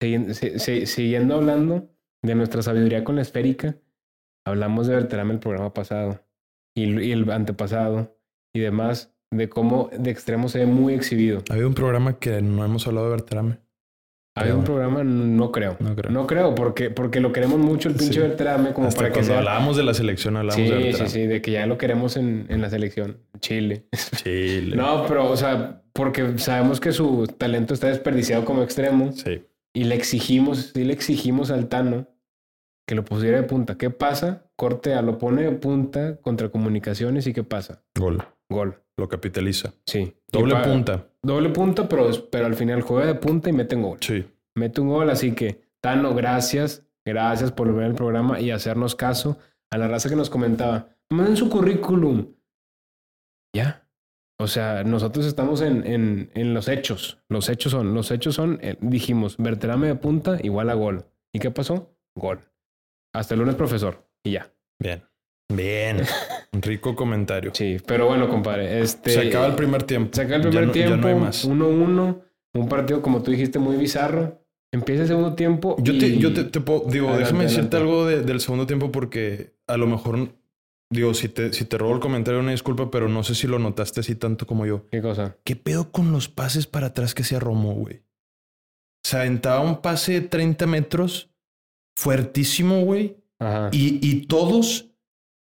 [0.00, 1.88] se- siguiendo hablando
[2.22, 3.76] de nuestra sabiduría con la esférica,
[4.46, 6.20] hablamos de Berterame el programa pasado
[6.74, 8.16] y, y el antepasado
[8.54, 11.42] y demás, de cómo de extremo se ve muy exhibido.
[11.50, 13.58] Había un programa que no hemos hablado de Berterame.
[14.38, 15.78] Había un programa, no creo.
[15.80, 16.12] No creo.
[16.12, 18.18] No creo, porque, porque lo queremos mucho el pinche Sí.
[18.20, 19.38] Berterame, como Hasta para que cuando sea.
[19.38, 21.08] hablábamos de la selección, hablábamos Sí, de sí, Berterame.
[21.10, 23.16] sí, de que ya lo queremos en, en la selección.
[23.40, 23.86] Chile.
[24.22, 24.76] Chile.
[24.76, 29.42] No, pero, o sea, porque sabemos que su talento está desperdiciado como extremo Sí.
[29.74, 32.06] y le exigimos, sí le exigimos al Tano
[32.86, 33.76] que lo pusiera de punta.
[33.76, 34.44] ¿Qué pasa?
[34.56, 37.82] Cortea lo pone de punta contra comunicaciones y ¿qué pasa?
[37.98, 38.22] Gol.
[38.48, 38.80] Gol.
[38.96, 39.74] Lo capitaliza.
[39.86, 40.14] Sí.
[40.32, 41.08] Doble punta.
[41.22, 43.98] Doble punta, pero, pero al final juega de punta y mete un gol.
[44.00, 44.24] Sí.
[44.54, 46.84] Mete un gol, así que, Tano, gracias.
[47.04, 49.38] Gracias por ver el programa y hacernos caso
[49.70, 50.88] a la raza que nos comentaba.
[51.10, 52.34] Manden su currículum.
[53.54, 53.88] Ya.
[54.40, 57.18] O sea, nosotros estamos en, en, en los hechos.
[57.28, 61.06] Los hechos son, los hechos son, eh, dijimos, Berterame de punta igual a gol.
[61.32, 61.96] ¿Y qué pasó?
[62.16, 62.40] Gol.
[63.18, 64.06] Hasta el lunes, profesor.
[64.24, 64.52] Y ya.
[64.80, 65.02] Bien.
[65.52, 66.02] Bien.
[66.52, 67.52] Rico comentario.
[67.54, 68.80] Sí, pero bueno, compadre.
[68.80, 70.10] Este, Se acaba el primer tiempo.
[70.14, 70.96] Se acaba el primer ya tiempo.
[70.96, 71.46] no hay más.
[71.48, 72.22] 1-1.
[72.54, 74.42] Un partido, como tú dijiste, muy bizarro.
[74.72, 75.76] Empieza el segundo tiempo.
[75.78, 77.96] Yo te, yo te, te puedo, digo, Adelante, déjame decirte adelante.
[77.98, 80.30] algo de- del segundo tiempo porque a lo mejor,
[80.90, 83.58] digo, si te, si te robo el comentario, una disculpa, pero no sé si lo
[83.58, 84.86] notaste así tanto como yo.
[84.90, 85.36] ¿Qué cosa?
[85.44, 88.02] ¿Qué pedo con los pases para atrás que hacía Romo, güey?
[89.04, 91.30] Se aventaba un pase de 30 metros
[91.96, 93.16] fuertísimo, güey.
[93.38, 93.68] Ajá.
[93.72, 94.90] Y, y todos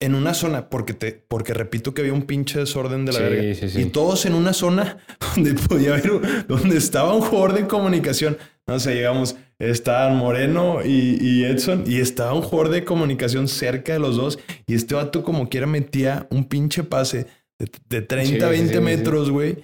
[0.01, 3.23] en una zona, porque te, porque repito que había un pinche desorden de la Sí,
[3.23, 3.53] verga.
[3.55, 3.81] sí, sí.
[3.81, 4.97] Y todos en una zona
[5.35, 8.37] donde podía haber, donde estaba un jugador de comunicación.
[8.67, 13.93] No sé, digamos, estaban Moreno y, y Edson, y estaba un jugador de comunicación cerca
[13.93, 14.39] de los dos.
[14.67, 17.27] Y este vato, como quiera, metía un pinche pase
[17.59, 18.81] de, de 30, Sí, sí, 20 sí, sí.
[18.81, 19.63] metros, güey,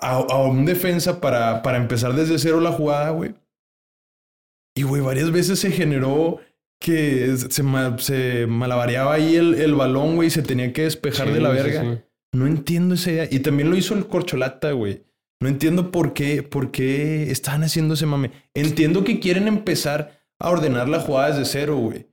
[0.00, 3.34] a, a un defensa para, para empezar desde cero la jugada, güey.
[4.74, 6.38] Y, güey, varias veces se generó
[6.80, 11.28] que se, ma- se malabareaba ahí el, el balón, güey, y se tenía que despejar
[11.28, 11.82] Sí, de la verga.
[11.82, 12.00] sí.
[12.34, 13.28] No entiendo esa idea.
[13.30, 15.02] Y también lo hizo el Corcholata, güey.
[15.40, 18.30] No entiendo por qué, por qué estaban haciendo ese mame.
[18.54, 22.06] Entiendo que quieren empezar a ordenar la jugada desde cero, güey.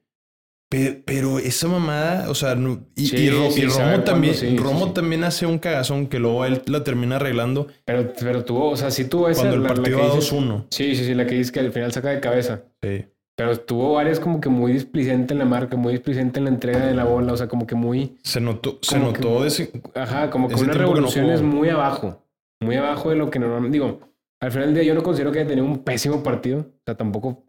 [0.70, 4.04] Pe- Pero, esa mamada, o sea, no- y, Sí, y Ro- sí, y sabe Romo
[4.04, 8.46] también, sí, Romo también hace un cagazón que luego él la termina arreglando Pero, pero
[8.46, 9.42] tuvo, o sea, sí tuvo esa.
[9.42, 10.68] cuando el la- la partido que va dices- 2-1.
[10.70, 12.62] Sí, sí, sí, la que dices que al final saca de cabeza.
[12.84, 13.06] Sí.
[13.36, 16.86] Pero tuvo varias como que muy displicente en la marca, muy displicente en la entrega
[16.86, 18.18] de la bola, o sea, como que muy.
[18.24, 21.52] Se notó, se Como que- notó ese- Ajá, como que unas no revoluciones jugó.
[21.56, 22.22] muy abajo.
[22.62, 23.74] Muy abajo de lo que normalmente.
[23.76, 24.02] Digo,
[24.42, 26.60] al final del día yo no considero que haya tenido un pésimo partido.
[26.60, 27.46] O sea, tampoco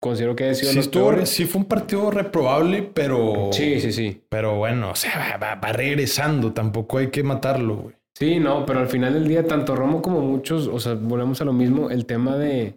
[0.00, 1.28] considero que haya sido Sí, los estuvo- peores.
[1.28, 3.50] sí fue un partido reprobable, pero.
[3.52, 4.22] Sí, sí, sí.
[4.28, 6.52] Pero bueno, o sea, va, va- va regresando.
[6.52, 7.94] Tampoco hay que matarlo, güey.
[8.16, 11.44] Sí, no, pero al final del día, tanto Romo como muchos, o sea, volvemos a
[11.44, 12.74] lo mismo, el tema de,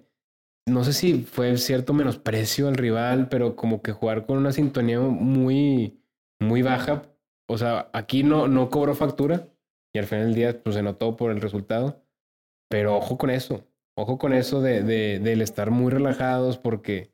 [0.68, 5.00] no sé si fue cierto menosprecio al rival, pero como que jugar con una sintonía
[5.00, 6.00] muy,
[6.40, 7.04] muy baja,
[7.50, 9.48] o sea, aquí no, no cobró factura
[9.96, 12.04] y al final del día, pues se notó por el resultado,
[12.70, 17.14] pero ojo con eso, ojo con eso de, de, del estar muy relajados porque,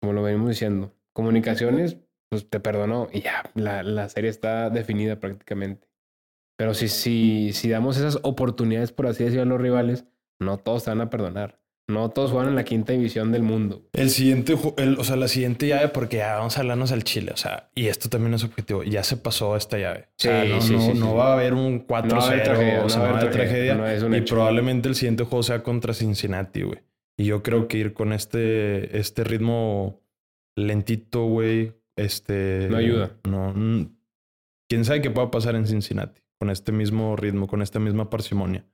[0.00, 5.20] como lo venimos diciendo, comunicaciones, pues te perdonó y ya, la, la serie está definida
[5.20, 5.88] prácticamente.
[6.56, 10.06] Pero si, si, si damos esas oportunidades, por así decirlo, a los rivales,
[10.38, 11.60] no todos te van a perdonar.
[11.86, 13.82] No todos juegan en la quinta división del mundo.
[13.92, 17.32] El siguiente, el- o sea, la siguiente llave, porque ya vamos a hablarnos al Chile,
[17.34, 20.06] o sea, y esto también es objetivo, ya se pasó esta llave.
[20.10, 21.16] O sea, Sí, no, sí, no- sí, no sí.
[21.16, 23.20] va a haber un 4-0, No va a haber tragedia, o sea, no va a
[23.20, 23.74] haber tragedia.
[24.10, 24.34] y hecho.
[24.34, 26.78] probablemente el siguiente juego sea contra Cincinnati, güey.
[27.18, 30.00] Y yo creo que ir con este, este ritmo
[30.56, 32.66] lentito, güey, este...
[32.70, 33.12] No ayuda.
[33.28, 33.88] No, mm,
[34.68, 38.64] quién sabe qué pueda pasar en Cincinnati con este mismo ritmo, con esta misma parsimonia.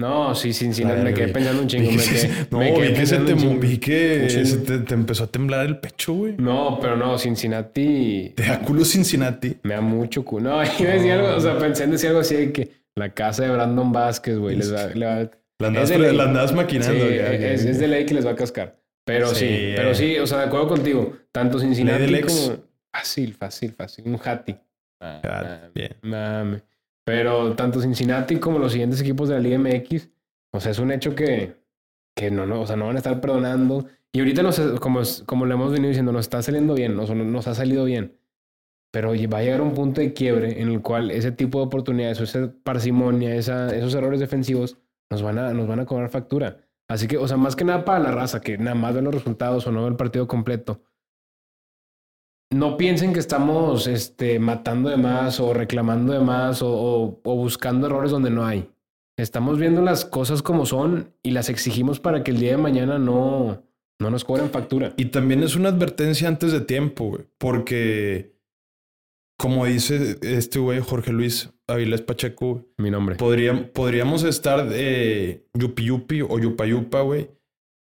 [0.00, 1.90] No, sí, Cincinnati, me quedé pensando un chingo.
[1.90, 5.24] Me quedé, no, me quedé vi que, se te, vi que se te, te empezó
[5.24, 6.34] a temblar el pecho, güey.
[6.38, 9.56] No, pero no, Cincinnati Te da culo Cincinnati.
[9.62, 10.50] me da mucho culo.
[10.50, 13.10] No, iba a decir algo, o sea, pensé en decir algo así de que la
[13.10, 17.10] casa de Brandon Vázquez, güey, les va, le va- La Sí, maquinando.
[17.10, 17.70] ya, es, ya.
[17.70, 18.78] es de ley que les va a cascar.
[19.04, 21.12] Pero sí, Sí, pero sí, o sea, de acuerdo contigo.
[21.32, 22.56] Tanto Cincinnati como...
[22.92, 24.04] Fácil, fácil, fácil.
[24.06, 24.56] Un Hati.
[25.00, 25.96] Ah, Ah, bien.
[26.02, 26.62] Mame.
[27.10, 30.10] Pero tanto Cincinnati como los siguientes equipos de la Liga MX,
[30.52, 31.56] o sea, es un hecho que,
[32.14, 33.84] que no, no, o sea, no van a estar perdonando.
[34.12, 37.48] Y ahorita, nos, como, como le hemos venido diciendo, nos está saliendo bien, nos, nos
[37.48, 38.16] ha salido bien.
[38.92, 42.20] Pero va a llegar un punto de quiebre en el cual ese tipo de oportunidades,
[42.20, 44.78] esa parsimonia, esa, esos errores defensivos,
[45.10, 46.58] nos van, a, nos van a cobrar factura.
[46.86, 49.12] Así que, o sea, más que nada para la raza, que nada más ve los
[49.12, 50.80] resultados o no ve el partido completo.
[52.52, 57.36] No piensen que estamos este, matando de más o reclamando de más o, o- o
[57.36, 58.68] buscando errores donde no hay.
[59.16, 62.98] Estamos viendo las cosas como son y las exigimos para que el día de mañana
[62.98, 63.62] no,
[64.00, 64.94] No nos cobran factura.
[64.96, 67.26] Y también es una advertencia antes de tiempo, güey.
[67.36, 68.32] Porque,
[69.38, 73.16] como dice este güey, Jorge Luis Avilés Pacheco, Mi nombre.
[73.16, 77.28] podría- podríamos estar de yupi yupi o yupa yupa, güey.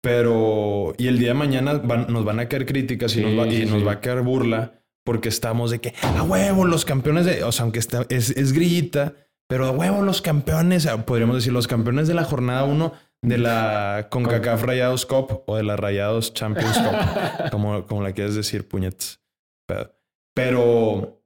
[0.00, 3.46] Pero, y el día de mañana van- nos van a caer críticas y, nos, va,
[3.48, 3.84] y sí, nos sí.
[3.84, 7.62] va a caer burla porque estamos de que, a huevo, los campeones de, o sea,
[7.64, 9.14] aunque está, es, es grillita,
[9.48, 14.08] pero a huevo, los campeones, podríamos decir, los campeones de la jornada 1 de la
[14.10, 19.20] CONCACAF Rayados Cup o de la Rayados Champions Cup, como, como la quieres decir, puñetes.
[19.66, 19.94] Pero,
[20.34, 21.22] pero,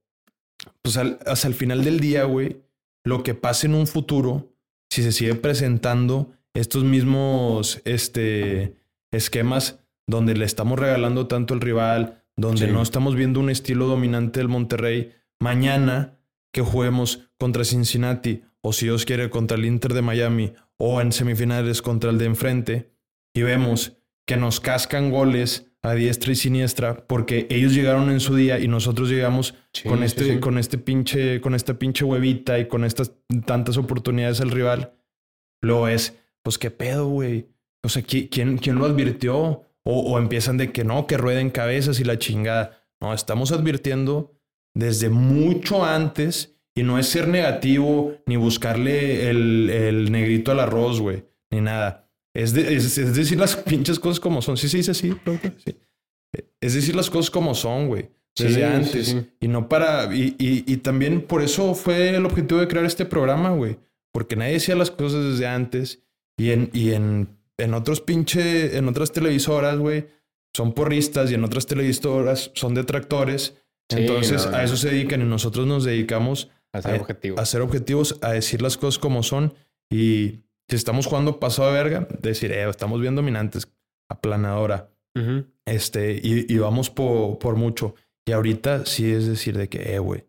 [0.81, 2.63] pues al, sea, al final del día, güey,
[3.05, 4.55] lo que pase en un futuro,
[4.91, 8.77] si se sigue presentando estos mismos este,
[9.13, 12.73] esquemas donde le estamos regalando tanto al rival, donde Sí.
[12.73, 16.19] no estamos viendo un estilo dominante del Monterrey, mañana
[16.53, 21.13] que juguemos contra Cincinnati o si Dios quiere contra el Inter de Miami o en
[21.13, 22.93] semifinales contra el de enfrente
[23.35, 28.37] y vemos que nos cascan goles a diestra y siniestra porque ellos llegaron en su
[28.37, 30.39] día y nosotros llegamos Sí, con este sí.
[30.41, 33.13] con este pinche con esta pinche huevita y con estas
[33.47, 34.93] tantas oportunidades al rival
[35.61, 37.47] luego es pues qué pedo güey
[37.85, 39.35] o sea ¿qui- quién quién lo advirtió
[39.85, 44.33] o, o empiezan de que no que rueden cabezas y la chingada no estamos advirtiendo
[44.75, 51.01] desde mucho antes y no es ser negativo ni buscarle el, el negrito al arroz
[51.01, 54.79] güey ni nada es, de- es, es decir las pinches cosas como son sí se
[54.79, 55.13] dice así
[55.65, 55.77] sí
[56.61, 59.07] es decir las cosas como son güey Sí, desde sí, antes.
[59.09, 59.27] sí.
[59.41, 60.07] Y no para.
[60.17, 63.77] Y, y, y también por eso fue el objetivo de crear este programa, güey.
[64.11, 66.03] Porque nadie decía las cosas desde antes.
[66.43, 67.29] Y en, y en,
[67.59, 68.77] en otros pinche.
[68.77, 70.07] En otras televisoras, güey,
[70.57, 73.57] son porristas y en otras televisoras son detractores.
[73.91, 77.39] Sí, Entonces no, a eso se dedican y nosotros nos dedicamos A ser a- objetivo.
[77.39, 79.55] a ser objetivos, a decir las cosas como son.
[79.91, 83.69] Y si estamos jugando pasado de verga, decir, eh, estamos bien dominantes,
[84.11, 84.89] aplanadora.
[85.67, 87.95] Este, y, y vamos por, por mucho.
[88.27, 90.25] Y ahorita sí es decir de que, eh, güey,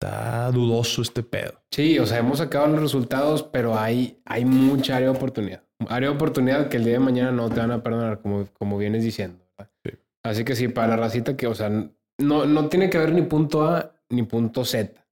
[0.00, 1.60] está dudoso este pedo.
[1.72, 5.62] Sí, o sea, hemos sacado los resultados, pero hay, hay mucha área de oportunidad.
[5.88, 8.78] Área de oportunidad que el día de mañana no te van a perdonar, como, como
[8.78, 9.44] vienes diciendo.
[9.84, 9.92] Sí.
[10.22, 13.22] Así que sí, para la racita que, o sea, no, no tiene que haber ni
[13.22, 14.92] punto A ni punto Z.
[14.94, 15.04] O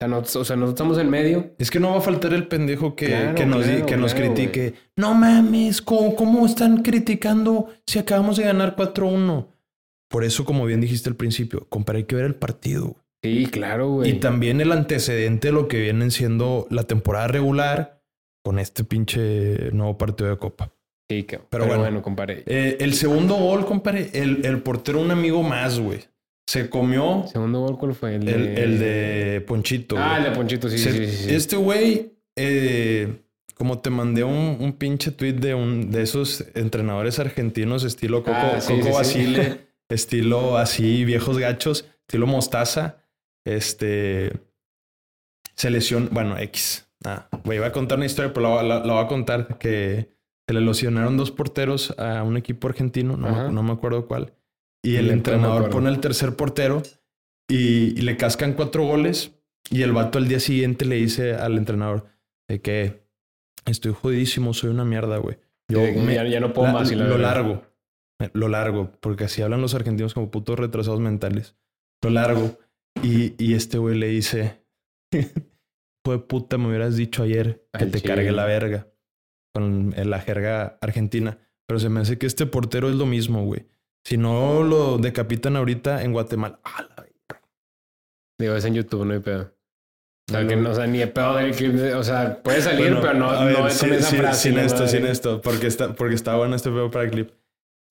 [0.00, 1.54] sea, no, o sea, nosotros estamos en medio.
[1.58, 4.14] Es que no va a faltar el pendejo que, Claro, que nos, claro, que nos
[4.14, 4.74] claro, critique.
[4.96, 9.46] No mames, ¿cómo, cómo están criticando si acabamos de ganar 4-1?
[10.08, 12.96] Por eso, como bien dijiste al principio, compadre, hay que ver el partido.
[13.22, 14.10] Sí, claro, güey.
[14.10, 18.02] Y también el antecedente de lo que vienen siendo la temporada regular
[18.44, 20.72] con este pinche nuevo partido de Copa.
[21.08, 22.02] Sí, pero, Pero bueno, bueno.
[22.02, 22.42] compadre.
[22.46, 26.00] Eh, el segundo gol, compadre, el, el portero, un amigo más, güey.
[26.48, 28.16] Se comió ¿Segundo gol cuál fue?
[28.16, 29.96] El de, el, el de Ponchito.
[29.96, 30.18] Ah, güey.
[30.18, 31.34] el de Ponchito, sí, Se- sí, sí, sí.
[31.34, 33.20] Este güey, eh,
[33.54, 38.36] como te mandé un, un pinche tweet de un de esos entrenadores argentinos, estilo Coco,
[38.36, 38.90] Ah, sí, Coco sí.
[38.92, 39.58] Basile,
[39.88, 42.96] estilo así, viejos gachos, estilo mostaza.
[43.44, 44.32] Este
[45.54, 46.88] se lesionó, bueno, X.
[47.04, 50.08] Ah, güey, iba a contar una historia, pero la, la- la voy a contar que
[50.48, 54.32] se le lesionaron dos porteros a un equipo argentino, no, me, no me acuerdo cuál.
[54.84, 56.82] Y el entrenador pone el tercer portero
[57.48, 59.32] y, y le cascan cuatro goles.
[59.70, 62.06] Y el vato al día siguiente le dice al entrenador
[62.48, 63.04] de que
[63.64, 65.38] estoy jodidísimo, soy una mierda, güey.
[65.68, 66.90] Yo me- ya, ya no puedo la- más.
[66.90, 67.18] y lo verdad.
[67.18, 67.62] largo.
[68.32, 68.90] Lo largo.
[69.00, 71.56] Porque así hablan los argentinos como putos retrasados mentales.
[72.02, 72.58] Lo largo.
[73.02, 74.62] Y, y este güey le dice:
[75.12, 78.88] de puta, me hubieras dicho ayer que te cargue la verga.
[79.54, 81.38] Con la jerga argentina.
[81.68, 83.66] Pero se me hace que este portero es lo mismo, güey.
[84.04, 86.58] Si no lo decapitan ahorita en Guatemala.
[86.64, 87.48] ¡ah, la verga!
[88.40, 89.54] Digo, es en YouTube, no hay pedo.
[90.28, 90.62] O sea, No, que no.
[90.62, 91.74] no, o sea, ni de pedo del clip.
[91.94, 94.16] O sea, puede salir, Bueno, pero no, a ver, no es sí, con esa sí,
[94.16, 94.48] frase.
[94.48, 95.40] Sin esto, sin esto.
[95.40, 97.30] Porque está, porque está bueno este pedo para el clip.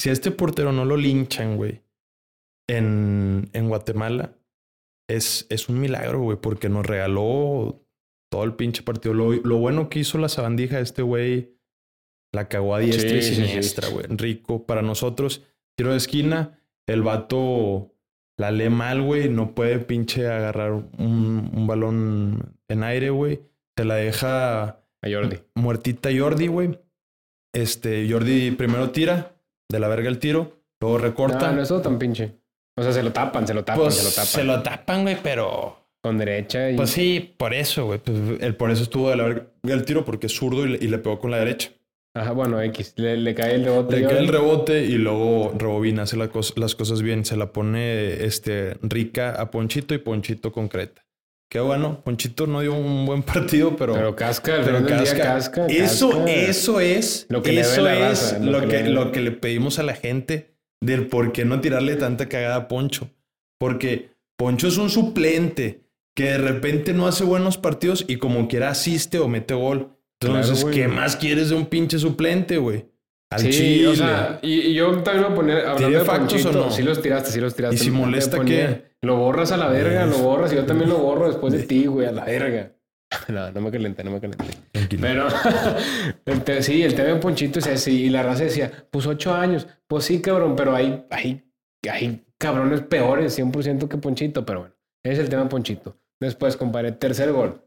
[0.02, 1.84] Si a este portero no lo linchan, güey,
[2.68, 4.34] en, en Guatemala,
[5.16, 7.82] es, es un milagro, güey, porque nos regaló
[8.32, 9.14] todo el pinche partido.
[9.14, 11.58] Lo, lo bueno que hizo la sabandija, este güey
[12.34, 14.06] la cagó a diestra Sí, y siniestra, güey.
[14.10, 15.44] Rico para nosotros.
[15.78, 17.94] Tiro de esquina, el vato
[18.38, 19.30] la lee mal, güey.
[19.30, 23.42] No puede pinche agarrar un, un balón en aire, güey.
[23.78, 25.38] Se la deja A Jordi.
[25.56, 26.80] muertita Jordi, güey.
[27.54, 29.36] Este, Jordi primero tira,
[29.70, 31.50] de la verga el tiro, luego recorta.
[31.52, 32.41] No, no es tan pinche.
[32.78, 34.26] O sea, se lo tapan, se lo tapan, pues se lo tapan.
[34.28, 35.78] se lo tapan, güey, pero.
[36.04, 36.76] Con derecha y.
[36.76, 38.00] Pues sí, por eso, güey.
[38.00, 40.78] Pues, el, por eso estuvo de la verga el tiro, porque es zurdo y le,
[40.84, 41.70] y le pegó con la derecha.
[42.16, 42.94] Ajá, bueno, X.
[42.98, 43.98] Le, le cae el rebote.
[44.00, 47.24] Le cae el rebote y luego rebobina, hace la las cosas bien.
[47.24, 51.06] Se la pone este, rica a Ponchito y Ponchito concreta.
[51.50, 52.02] Qué bueno.
[52.04, 53.94] Ponchito no dio un buen partido, pero.
[53.94, 55.24] Pero casca, al pero del día casca.
[55.36, 55.68] casca.
[55.68, 56.32] Eso, casca.
[56.32, 57.28] eso es.
[57.30, 59.20] Lo que le eso debe la es raza, lo, lo que que, le- lo que
[59.22, 63.10] le pedimos a la gente del por qué no tirarle tanta cagada a Poncho.
[63.60, 65.82] Porque Poncho es un suplente
[66.16, 69.96] que de repente no hace buenos partidos y como quiera asiste o mete gol.
[70.22, 70.76] Entonces, Claro.
[70.76, 72.86] ¿qué más quieres de un pinche suplente, güey?
[73.32, 73.88] Al Sí, chile.
[73.88, 76.66] o sea, y, y yo también voy a poner, hablando ¿Tiene de factos Ponchito, o
[76.66, 76.72] no?
[76.72, 77.76] sí los tiraste, sí los tiraste.
[77.76, 80.98] ¿Y si molesta ponía- Lo borras a la verga, lo borras y yo también lo
[81.00, 82.74] borro después de De- ti, güey, a la verga.
[83.28, 84.46] No, no me calenté, no me calenté.
[84.72, 85.02] Tranquilo.
[85.02, 85.28] Pero
[86.26, 87.92] el te- sí, el tema de Ponchito es ese.
[87.92, 89.68] Y la raza decía, pues ocho años.
[89.88, 91.44] Pues sí, cabrón, pero hay, hay,
[91.90, 94.46] hay cabrones peores 100% que Ponchito.
[94.46, 95.98] Pero bueno, ese es el tema de Ponchito.
[96.20, 97.62] Después, compadre, tercer gol.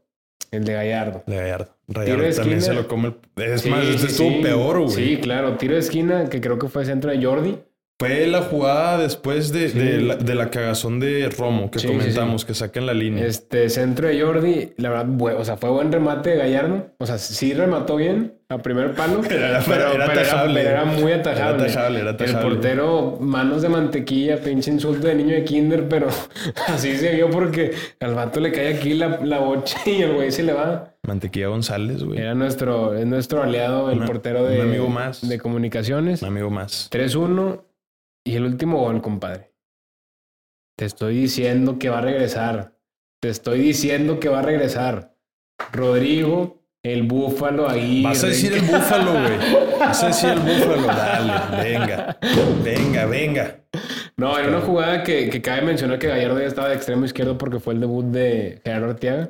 [0.51, 1.23] El de Gallardo.
[1.27, 1.75] De Gallardo.
[1.87, 3.15] Gallardo de también se lo come.
[3.35, 4.39] el- Es Sí, más, este sí, estuvo sí.
[4.41, 4.89] peor, güey.
[4.95, 5.57] Sí, claro.
[5.57, 7.57] Tiro de esquina, que creo que fue centro de Jordi.
[7.97, 9.79] Fue la jugada después de, Sí.
[9.79, 13.25] de, la, de la cagazón de Romo que Sí, sí, comentamos, que sacan la línea.
[13.25, 16.87] Este centro de Jordi, la verdad, o sea, fue buen remate de Gallardo.
[16.99, 20.59] O sea, sí remató bien a primer palo, Era- pero, era pero atajable.
[20.61, 21.63] pero era muy Era atajable.
[21.63, 26.07] atajable, era El portero, manos de mantequilla, pinche insulto de niño de kinder, pero
[26.67, 30.31] así se vio porque al vato le cae aquí la, la bocha y el güey
[30.33, 30.95] se le va.
[31.07, 32.19] Mantequilla González, güey.
[32.19, 35.25] Era nuestro, es nuestro aliado, el Una- portero de, un amigo más.
[35.25, 36.21] de comunicaciones.
[36.23, 36.89] Un amigo más.
[36.91, 37.61] 3-1
[38.25, 39.53] y el último gol, compadre.
[40.77, 42.75] Te estoy diciendo que va a regresar.
[43.21, 45.15] Te estoy diciendo que va a regresar.
[45.71, 48.03] Rodrigo, el búfalo ahí.
[48.03, 49.79] Vas a decir el búfalo, güey.
[49.79, 50.87] Vas a decir el búfalo.
[50.87, 52.17] Dale, venga.
[52.63, 53.59] Venga, venga.
[54.17, 57.37] No, era una jugada que, que cabe mencionar que Gallardo ya estaba de extremo izquierdo
[57.37, 59.29] porque fue el debut de Gerardo Arteaga.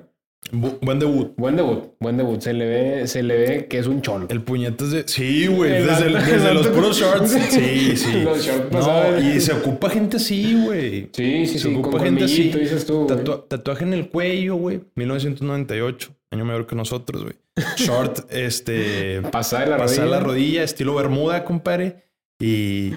[0.52, 1.34] Bu- buen debut.
[1.38, 2.40] Buen debut, buen debut.
[2.40, 4.28] Se le ve, se le ve que es un cholo.
[4.30, 5.08] El puñetas de.
[5.08, 5.72] Sí, güey.
[5.84, 7.32] Desde, desde los puros shorts.
[7.50, 8.22] Sí, sí.
[8.24, 11.10] Los shorts No, y se ocupa gente así, güey.
[11.14, 11.74] Sí, sí, Se sí.
[11.74, 12.36] Con ocupa gente así.
[12.52, 13.06] colmillito, dices tú.
[13.06, 13.18] güey.
[13.20, 14.82] Tatua- tatuaje en el cuello, güey.
[14.96, 16.12] 1998.
[16.32, 17.36] Año mayor que nosotros, güey.
[17.78, 19.22] Short, este.
[19.32, 20.18] Pasada de la pasar rodilla.
[20.18, 22.04] la rodilla, estilo bermuda, compadre.
[22.40, 22.94] Y.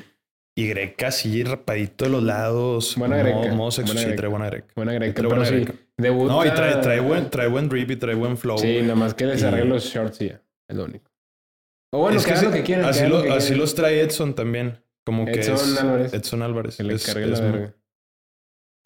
[0.56, 2.94] Y greca así rapadito de los lados.
[2.96, 4.16] Buena modo- greca, Modo sexo, buena sí, greca.
[4.16, 4.66] trae buena greca.
[4.74, 5.64] Buena greca, Trae pero buena sí.
[5.98, 6.32] Debuta...
[6.32, 8.56] No, y trae, trae, buen, trae buen drip y trae buen flow.
[8.58, 10.40] Sí, nada más que les Y- arregle los shorts y ya.
[10.68, 11.10] Es lo único.
[11.92, 12.84] O bueno, Es que, que lo que quieran.
[12.84, 13.60] así, lo- lo que así quieran.
[13.60, 14.82] los trae Edson también.
[15.04, 16.12] Como que Edson es Álvarez.
[16.14, 16.76] Edson Álvarez.
[16.76, 17.74] Que le Es- cargue es la verga.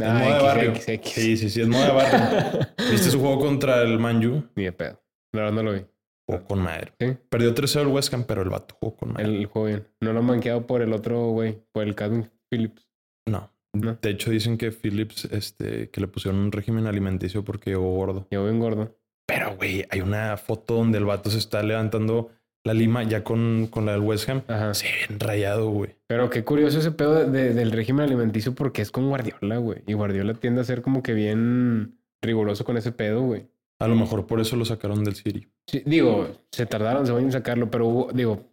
[0.00, 0.70] es Ah, moda de barrio.
[0.70, 1.12] X, X.
[1.12, 2.68] Sí, sí, sí, es moda de barrio.
[2.90, 4.44] ¿Viste su juego contra el Manju?
[4.54, 5.02] Ni de pedo.
[5.34, 5.84] La verdad no lo vi.
[6.28, 6.92] Jugó con madre.
[7.00, 7.16] Sí.
[7.28, 9.24] Perdió 3-0 el West Ham, pero el vato jugó con madre.
[9.26, 9.88] El juego bien.
[10.00, 11.58] No lo han manqueado por el otro güey.
[11.72, 12.88] Por el Calvin Phillips.
[13.28, 13.52] No.
[13.74, 13.96] No.
[14.02, 18.26] De hecho, dicen que Phillips, este, que le pusieron un régimen alimenticio porque llegó gordo.
[18.30, 18.94] Yo bien gordo.
[19.26, 22.30] Pero, güey, hay una foto donde el vato se está levantando
[22.64, 24.42] la lima ya con, con la del West Ham.
[24.48, 24.74] Ajá.
[24.74, 25.90] Se ve bien rayado, güey.
[26.06, 29.82] Pero qué curioso ese pedo de- de- del régimen alimenticio porque es con Guardiola, güey.
[29.86, 33.46] Y Guardiola tiende a ser como que bien riguroso con ese pedo, güey.
[33.80, 35.48] A lo mejor por eso lo sacaron del City.
[35.66, 38.44] Sí, digo, se tardaron, se van a sacarlo, pero hubo, digo,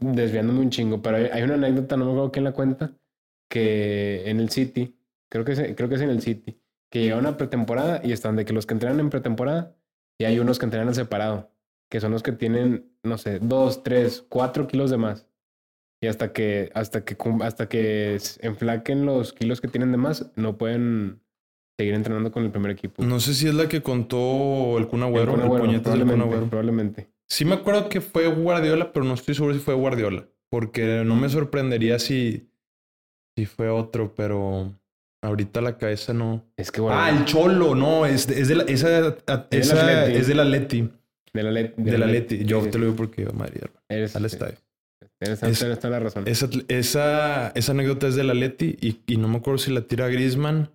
[0.00, 2.92] desviándome un chingo, pero hay, hay una anécdota, no me acuerdo quién la cuenta,
[3.48, 4.96] que en el City,
[5.30, 8.36] creo que, es, creo que es en el City, que llegaron a pretemporada y están
[8.36, 9.76] de que los que entrenan en pretemporada
[10.18, 11.50] y hay unos que entrenan separado,
[11.90, 15.26] que son los que tienen, no sé, dos, tres, cuatro kilos de más.
[16.00, 20.56] Y hasta que, hasta que, hasta que enflaquen los kilos que tienen de más, no
[20.56, 21.20] pueden
[21.78, 23.02] seguir entrenando con el primer equipo.
[23.02, 26.06] No sé si es la que contó el Kun El Agüero, el, Agüero, puñetas del
[26.06, 26.46] Kun Agüero.
[26.48, 27.08] probablemente.
[27.28, 30.28] Sí me acuerdo que fue Guardiola, pero no estoy seguro si fue Guardiola.
[30.50, 32.47] Porque no me sorprendería si,
[33.38, 34.72] si fue otro, pero
[35.22, 36.44] ahorita la cabeza no.
[36.56, 39.60] Es que bueno, Ah, el Cholo, no, es, de- es de la, esa, Es del
[39.60, 40.16] esa Atleti.
[40.18, 42.44] es de la Let- Del Atleti.
[42.44, 42.70] Yo sí, sí.
[42.72, 44.56] te lo digo porque iba a Madrid, hermano, Eres, al sí, estadio.
[45.20, 46.24] Tienes, Es- tienes toda la razón.
[46.26, 50.08] Esa, esa, esa anécdota es del Atleti y, y no me acuerdo si la tira
[50.08, 50.70] Griezmann.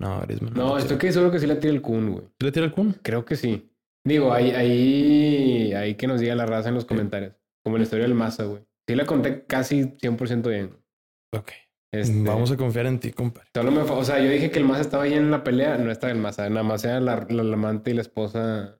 [0.00, 0.52] No, Griezmann.
[0.54, 2.24] no, la estoy que seguro que sí la tira el Kun, güey.
[2.38, 2.94] ¿Sí la tira el Kun?
[3.02, 3.70] Creo que sí.
[4.06, 7.34] Digo, ahí, ahí, ahí que nos diga la raza en los comentarios.
[7.64, 8.62] Como la historia del Maza, güey.
[8.88, 10.70] Sí la conté casi 100% bien.
[11.34, 11.50] Ok.
[11.92, 13.48] Este, Vamos a confiar en ti, compadre.
[13.54, 15.76] Solo me, fa- o sea, yo dije que el Maza estaba ahí en la pelea.
[15.78, 16.48] No estaba el Maza.
[16.48, 18.78] Nada más era la, la, la amante y la esposa.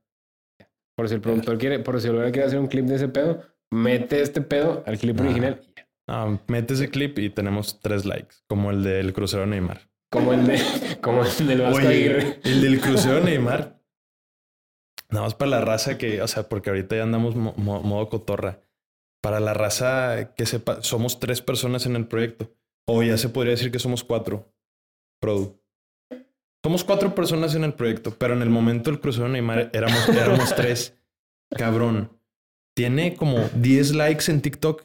[0.96, 3.42] Por si el productor quiere, por si el quiere hacer un clip de ese pedo,
[3.72, 5.22] mete este pedo al clip Ah.
[5.24, 5.60] original.
[6.08, 9.88] Ah, mete ese clip y tenemos tres likes, como el del crucero Neymar.
[10.10, 10.60] Como el de,
[11.00, 12.40] como el del Vasco Oye, Aguirre.
[12.44, 13.80] el del crucero Neymar.
[15.08, 18.08] Nada más para la raza que, o sea, porque ahorita ya andamos mo- mo- modo
[18.08, 18.60] cotorra.
[19.22, 22.50] Para la raza que sepa, somos tres personas en el proyecto.
[22.92, 24.52] O ya se podría decir que somos cuatro.
[25.20, 25.60] Produ.
[26.64, 30.54] Somos cuatro personas en el proyecto, pero en el momento del crucero Neymar éramos, éramos
[30.56, 30.94] tres.
[31.50, 32.10] Cabrón.
[32.76, 34.84] Tiene como 10 likes en TikTok.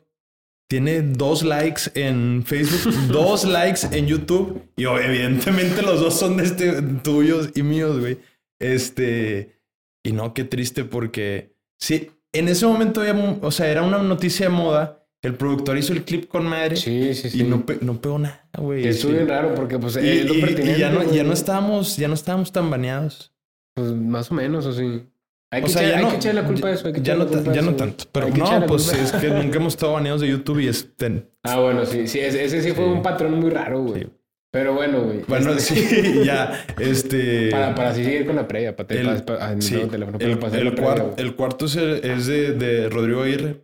[0.69, 4.63] Tiene dos likes en Facebook, dos likes en YouTube.
[4.75, 8.19] Y evidentemente los dos son de este, tuyos y míos, güey.
[8.59, 9.59] Este,
[10.03, 13.01] y no, qué triste porque sí, en ese momento
[13.41, 15.04] o sea, era una noticia de moda.
[15.25, 17.41] El productor hizo el clip con madre Sí, sí, sí.
[17.41, 18.87] y no, pe- no pegó nada, güey.
[18.87, 19.15] Estuvo Sí.
[19.17, 20.79] bien raro porque pues Y, es lo y- y pertinente.
[20.79, 21.23] ya no, ya güey.
[21.23, 23.33] no estábamos, ya no estábamos tan baneados.
[23.75, 25.03] Pues más o menos, o sí.
[25.51, 26.87] Hay, O que, sea, echar, ya hay no- que echarle la culpa a eso.
[26.87, 28.05] Hay que Ya no, ya no tanto.
[28.11, 30.95] Pero no, pues es que nunca hemos estado baneados de YouTube y es...
[30.95, 32.19] ten- Ah, bueno, sí, sí.
[32.19, 32.91] Ese, ese sí fue Sí.
[32.91, 34.03] un patrón muy raro, güey.
[34.03, 34.09] Sí.
[34.51, 35.21] Pero bueno, güey.
[35.27, 37.49] Bueno, este, sí, ya, este...
[37.51, 40.39] Para, para así seguir con la previa, para, el, para, ah, sí, no, teléfono, el,
[40.39, 41.13] para el previa, güey.
[41.17, 43.57] el cuarto es, de, de Rodrigo Aguirre.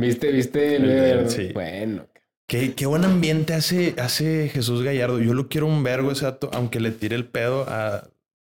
[0.00, 1.50] ¿Viste, viste el sí.
[1.52, 2.06] Bueno.
[2.48, 5.20] Qué, qué buen ambiente hace, hace Jesús Gallardo.
[5.20, 8.08] Yo lo quiero un vergo ese dato, aunque le tire el pedo a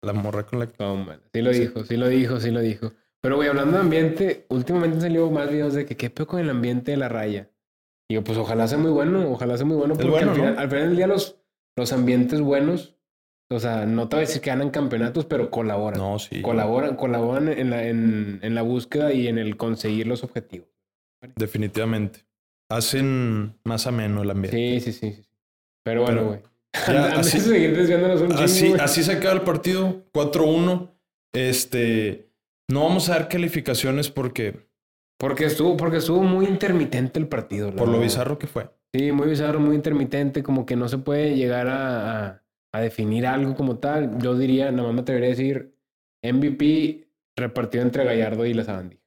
[0.02, 0.82] la morra con la que...
[0.82, 1.20] Man.
[1.32, 2.92] Sí lo dijo, sí lo dijo, sí lo dijo.
[3.20, 6.40] Pero, güey, hablando de ambiente, últimamente han salido más videos de que qué peor con
[6.40, 7.50] el ambiente de la raya.
[8.08, 10.54] Y yo, pues ojalá sea muy bueno, ojalá sea muy bueno, porque bueno, al, final,
[10.54, 10.60] ¿no?
[10.60, 11.36] al final del día los,
[11.76, 12.96] los ambientes buenos,
[13.48, 16.00] o sea, no te voy a decir que ganan campeonatos, pero colaboran.
[16.00, 16.42] No, sí.
[16.42, 20.68] Colaboran, colaboran en la, en, en la búsqueda y en el conseguir los objetivos.
[21.36, 22.20] Definitivamente.
[22.70, 24.80] Hacen más ameno el ambiente.
[24.80, 25.12] Sí, sí, sí.
[25.22, 25.28] sí.
[25.84, 26.40] Pero bueno, güey.
[26.72, 30.90] así- de seguir desviándonos un chingo, Así, se acaba el partido, 4-1.
[31.34, 32.30] Este,
[32.70, 34.66] no vamos a dar calificaciones porque,
[35.18, 37.74] Porque estuvo, porque estuvo muy intermitente el partido.
[37.74, 38.70] por lo bizarro que fue.
[38.94, 42.42] Sí, muy bizarro, muy intermitente, como que no se puede llegar a, a-
[42.74, 44.18] a definir algo como tal.
[44.18, 45.74] Yo diría, nada más me atrevería a decir,
[46.22, 49.01] MVP repartido entre Gallardo y la Sabandija.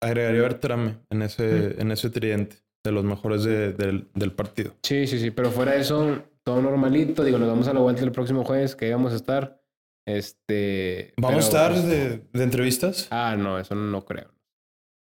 [0.00, 4.74] Agregaría a Bertrame en ese, en ese tridente de los mejores de- del, del partido.
[4.82, 7.24] Sí, sí, sí, pero fuera de eso, todo normalito.
[7.24, 9.60] Digo, nos vamos a la vuelta el próximo jueves, que ahí vamos a estar.
[10.06, 11.12] Este.
[11.18, 13.08] ¿Vamos pero, a estar pues, de, de entrevistas?
[13.10, 14.32] Ah, no, eso no creo.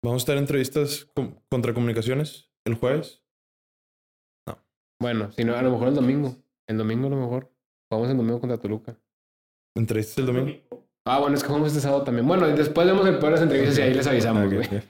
[0.03, 3.23] ¿Vamos a estar en entrevistas con- contra comunicaciones el jueves?
[4.99, 6.35] Bueno, si no, a lo mejor el domingo.
[6.67, 7.53] El domingo a lo mejor.
[7.91, 8.97] Jugamos el domingo contra Toluca.
[9.75, 10.86] ¿Entrevistas el domingo?
[11.07, 12.27] Ah, bueno, es que jugamos este sábado también.
[12.27, 14.67] Bueno, después vemos el peor de las entrevistas y ahí les avisamos, Ok, güey.
[14.67, 14.81] ok.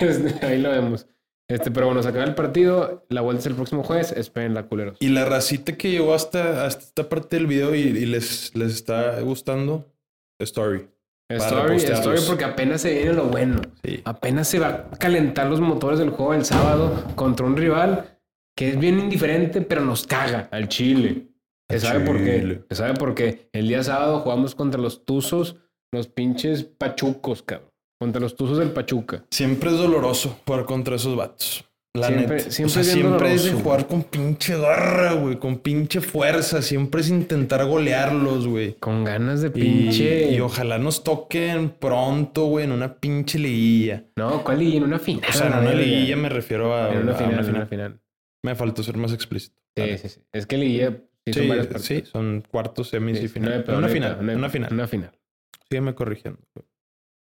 [0.00, 1.06] Este, ahí lo vemos.
[1.48, 3.04] Este, pero bueno, se acaba el partido.
[3.10, 4.12] La vuelta es el próximo jueves.
[4.12, 4.96] Esperen la culeros.
[5.00, 8.72] Y la racita que llegó hasta, hasta esta parte del video y, y les, les
[8.72, 9.86] está gustando,
[10.38, 10.88] Story.
[11.30, 13.62] Story, story porque apenas se viene lo bueno.
[13.82, 14.02] Sí.
[14.04, 18.18] Apenas se va a calentar los motores del juego el sábado contra un rival
[18.54, 21.28] que es bien indiferente, pero nos caga al Chile.
[21.70, 22.62] Se sabe por qué.
[22.68, 23.48] Se sabe por qué.
[23.52, 25.56] El día sábado jugamos contra los Tuzos,
[25.94, 27.70] los pinches pachucos, cabrón.
[28.00, 29.24] Contra los Tuzos del Pachuca.
[29.30, 31.64] Siempre es doloroso jugar contra esos vatos.
[31.96, 32.50] La Siempre- neta.
[32.50, 35.38] siempre o sea, es siempre es de jugar con pinche garra, güey.
[35.38, 36.60] Con pinche fuerza.
[36.60, 38.74] Siempre es intentar golearlos, güey.
[38.74, 40.32] Con ganas de pinche.
[40.32, 44.04] y ojalá nos toquen pronto, güey, en una pinche liguilla.
[44.16, 44.78] No, ¿cuál liguilla?
[44.78, 45.30] En una final.
[45.30, 47.60] O sea, en una liguilla me refiero a, En una a final, una en final.
[47.60, 48.00] una final.
[48.42, 49.54] Me faltó ser más explícito.
[49.76, 50.20] Sí, sí, sí.
[50.32, 53.64] Es que liguilla sí, son Sí, son cuartos, semis Sí, y no final.
[53.68, 54.72] una no hay final, una final.
[54.72, 55.12] Una final.
[55.68, 56.40] Sígueme corrigiendo.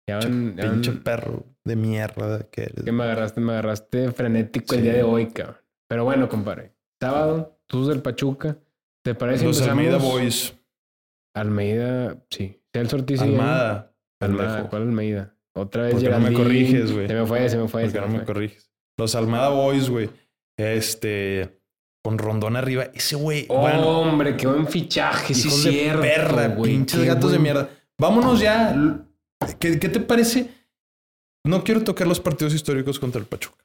[0.07, 2.83] Ya ya Pinche perro de mierda que eres.
[2.83, 5.57] que me agarraste, me agarraste frenético el día de hoy, cabrón.
[5.89, 6.73] Pero bueno, compadre.
[7.01, 8.57] Sábado, tú del Pachuca.
[9.03, 9.45] ¿Te parece?
[9.45, 9.61] Los?
[9.61, 10.55] Almeida Boys.
[11.35, 12.61] Almeida, sí.
[12.73, 13.21] Celso Ortiz.
[13.21, 13.93] Almada.
[14.21, 14.69] Almada.
[14.69, 15.35] ¿cuál Almeida?
[15.55, 17.07] Otra vez ¿Por qué no me corriges, güey?
[17.07, 17.81] Se me fue, se me fue.
[17.83, 18.25] ¿Por se qué no me fue.
[18.25, 18.71] corriges?
[18.97, 20.09] Los Almada Boys, güey.
[20.57, 21.59] Este.
[22.03, 22.83] Con Rondón arriba.
[22.93, 23.47] Ese güey.
[23.47, 26.71] bueno, Hombre, qué buen fichaje, sí, hijos de cierto, perra, güey.
[26.71, 27.69] pinches Qué gatos de mierda.
[27.99, 28.75] Vámonos ya.
[29.59, 30.49] ¿Qué, qué te parece?
[31.45, 33.63] No quiero tocar los partidos históricos contra el Pachuca.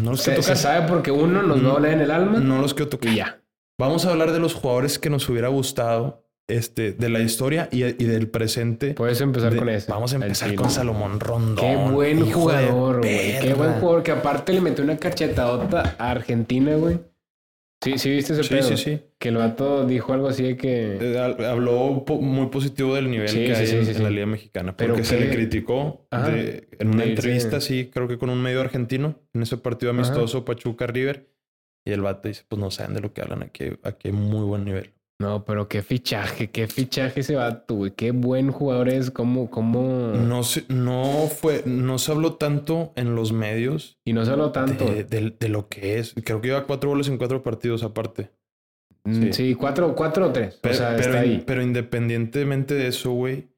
[0.00, 0.62] No los Se, quiero se tocar.
[0.62, 3.12] sabe porque uno nos va a doler en el alma No los quiero tocar.
[3.12, 3.40] y ya.
[3.80, 7.84] Vamos a hablar de los jugadores que nos hubiera gustado, este, de la historia y,
[7.84, 8.94] y del presente.
[8.94, 9.90] Puedes empezar De- con ese.
[9.90, 11.56] Vamos a empezar con Salomón Rondón.
[11.64, 13.38] Qué buen jugador, güey.
[13.40, 14.02] Qué buen jugador.
[14.02, 16.98] Que aparte le metió una cachetadota a Argentina, güey.
[17.80, 18.62] Sí, sí, viste ese Sí, pedo.
[18.64, 19.00] sí, sí.
[19.20, 20.98] Que el vato dijo algo así de que.
[21.16, 24.76] Hab- Habló po- muy positivo del nivel Sí, que sí, hay en, la Liga Mexicana.
[24.76, 28.42] Pero Porque se qué- le criticó de- en una entrevista, sí, creo que con un
[28.42, 31.30] medio argentino, en ese partido amistoso Pachuca River.
[31.86, 34.44] Y el vato dice: Pues no saben de lo que hablan, aquí, aquí hay muy
[34.44, 34.92] buen nivel.
[35.20, 37.90] No, pero qué fichaje, qué fichaje ese vato, güey.
[37.90, 39.10] Qué buen jugador es.
[39.10, 40.12] Cómo, cómo.
[40.14, 44.84] No se, no fue, no se habló tanto en los medios Y no solo tanto.
[44.84, 46.14] de, de- de lo que es.
[46.24, 48.30] Creo que lleva cuatro goles en cuatro partidos aparte.
[49.04, 49.32] Mm, sí.
[49.32, 49.54] sí.
[49.56, 50.58] cuatro, cuatro o tres.
[50.62, 51.44] Pero, o sea, pero, está in- ahí.
[51.44, 53.48] pero independientemente de eso, güey,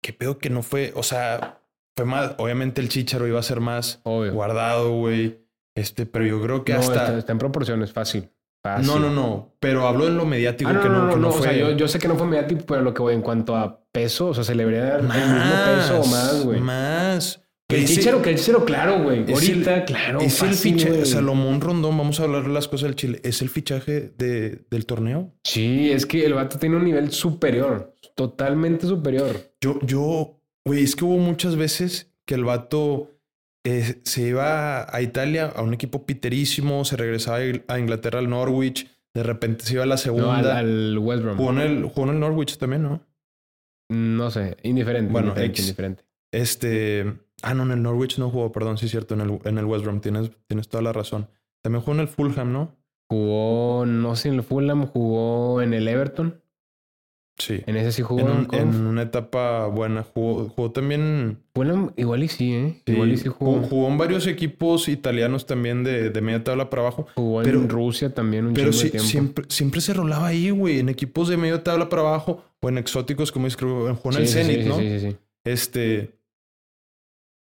[0.00, 1.60] qué pedo que no fue, o sea,
[1.96, 4.32] fue más, obviamente el Chicharo iba a ser más Obvio.
[4.32, 5.40] guardado, güey.
[5.76, 7.04] Este, pero yo creo que No, hasta.
[7.06, 8.28] está, está en proporciones, fácil.
[8.64, 8.86] Fácil.
[8.88, 9.54] No, no, no.
[9.60, 11.42] Pero hablo en lo mediático Ah, no, que no, no, que no, no O fue.
[11.48, 13.80] sea, yo, yo sé que no fue mediático, pero lo que voy en cuanto a
[13.92, 15.14] peso, o sea, se le debería dar el mismo
[15.76, 16.60] peso o más, güey.
[16.60, 17.40] Más.
[17.66, 19.24] Que el Chicharo, que el Chicharo, claro, güey.
[19.24, 20.20] El- Ahorita, claro.
[20.20, 21.06] es el fichaje.
[21.06, 23.20] Salomón Rondón, vamos a hablar de las cosas del Chile.
[23.24, 25.32] Es el fichaje de, del torneo.
[25.44, 27.94] Sí, es que el vato tiene un nivel superior.
[28.16, 29.36] Totalmente superior.
[29.62, 33.10] Yo, yo, güey, es que hubo muchas veces que el vato
[33.64, 37.38] eh, se iba a Italia a un equipo piterísimo, se regresaba
[37.68, 40.58] a Inglaterra al Norwich, de repente se iba a la No, segunda.
[40.58, 41.36] al, al West Brom.
[41.36, 43.00] Jugó, en el, jugó en el Norwich también, ¿no?
[43.90, 45.12] No sé, indiferente.
[45.12, 46.04] Bueno, indiferente.
[46.32, 47.14] Este.
[47.42, 49.64] Ah, no, en el Norwich no jugó, perdón, sí es cierto, en el, en el
[49.66, 51.28] West Brom, tienes, tienes toda la razón.
[51.62, 52.76] También jugó en el Fulham, ¿no?
[53.10, 56.42] Jugó, no sé, en el Fulham, jugó en el Everton.
[57.36, 57.62] Sí.
[57.66, 58.20] En ese sí jugó.
[58.20, 60.04] En, un- en una etapa buena.
[60.04, 61.38] Jugó, jugó también.
[61.54, 62.82] Fulham, igual y sí, ¿eh?
[62.86, 63.60] sí, igual y sí jugó.
[63.62, 67.06] jugó, en varios equipos italianos también de, de media tabla para abajo.
[67.16, 69.08] Jugó en pero- Rusia también un Pero de sí, tiempo.
[69.08, 72.78] siempre, siempre se rolaba ahí, güey, en equipos de media tabla para abajo o en
[72.78, 74.78] exóticos, como es, creo, jugó en el Sí, sí, Zenit, sí, ¿no?
[74.78, 75.16] Sí, sí, sí.
[75.44, 76.14] Este.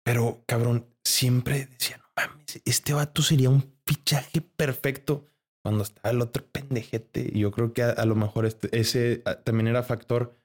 [0.05, 5.24] Pero, cabrón, siempre decía, no mames, este vato sería un fichaje perfecto
[5.62, 7.30] cuando estaba el otro pendejete.
[7.38, 10.36] Yo creo que a, a lo mejor este, ese también era factor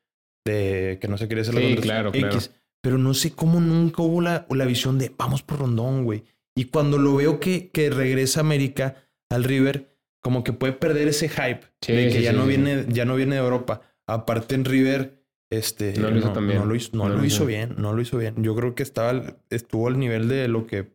[0.45, 2.37] de que no se quería hacer la Sí, claro, claro.
[2.81, 6.23] Pero no sé cómo nunca hubo la, la visión de vamos por Rondón, güey.
[6.55, 8.95] Y cuando lo veo que, que regresa a América
[9.29, 12.85] al River, como que puede perder ese hype Sí, de que sí, ya no viene,
[12.89, 13.81] ya no viene de Europa.
[14.07, 16.59] Aparte en River, este No lo hizo tan bien.
[16.59, 18.41] No lo hizo, no No lo lo hizo bien, no lo hizo bien.
[18.43, 20.93] Yo creo que estaba, estuvo al nivel de lo que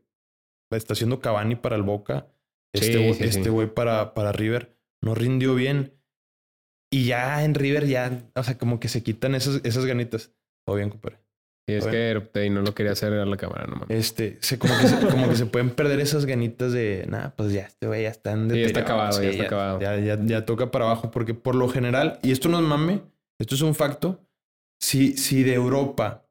[0.71, 2.29] está haciendo Cavani para el Boca.
[2.75, 3.67] Este Sí, güey sí, este sí.
[3.75, 5.95] para, para River no rindió bien.
[6.93, 10.33] Y ya en River ya, o sea, como que se quitan esas, esas ganitas.
[10.67, 11.19] Todo bien, compadre.
[11.69, 13.97] Sí, es que erupté y no lo quería hacer a la cámara, no mames.
[13.97, 17.53] Este, se, como, que se, como que se pueden perder esas ganitas de, nada, pues
[17.53, 19.03] ya este güey ya está en Sí, ya está deterioro".
[19.03, 19.81] acabado, ya está acabado.
[19.81, 23.03] Ya, ya, ya toca para abajo, porque por lo general, y esto no es mame,
[23.41, 24.21] esto es un facto,
[24.83, 26.27] si, si de Europa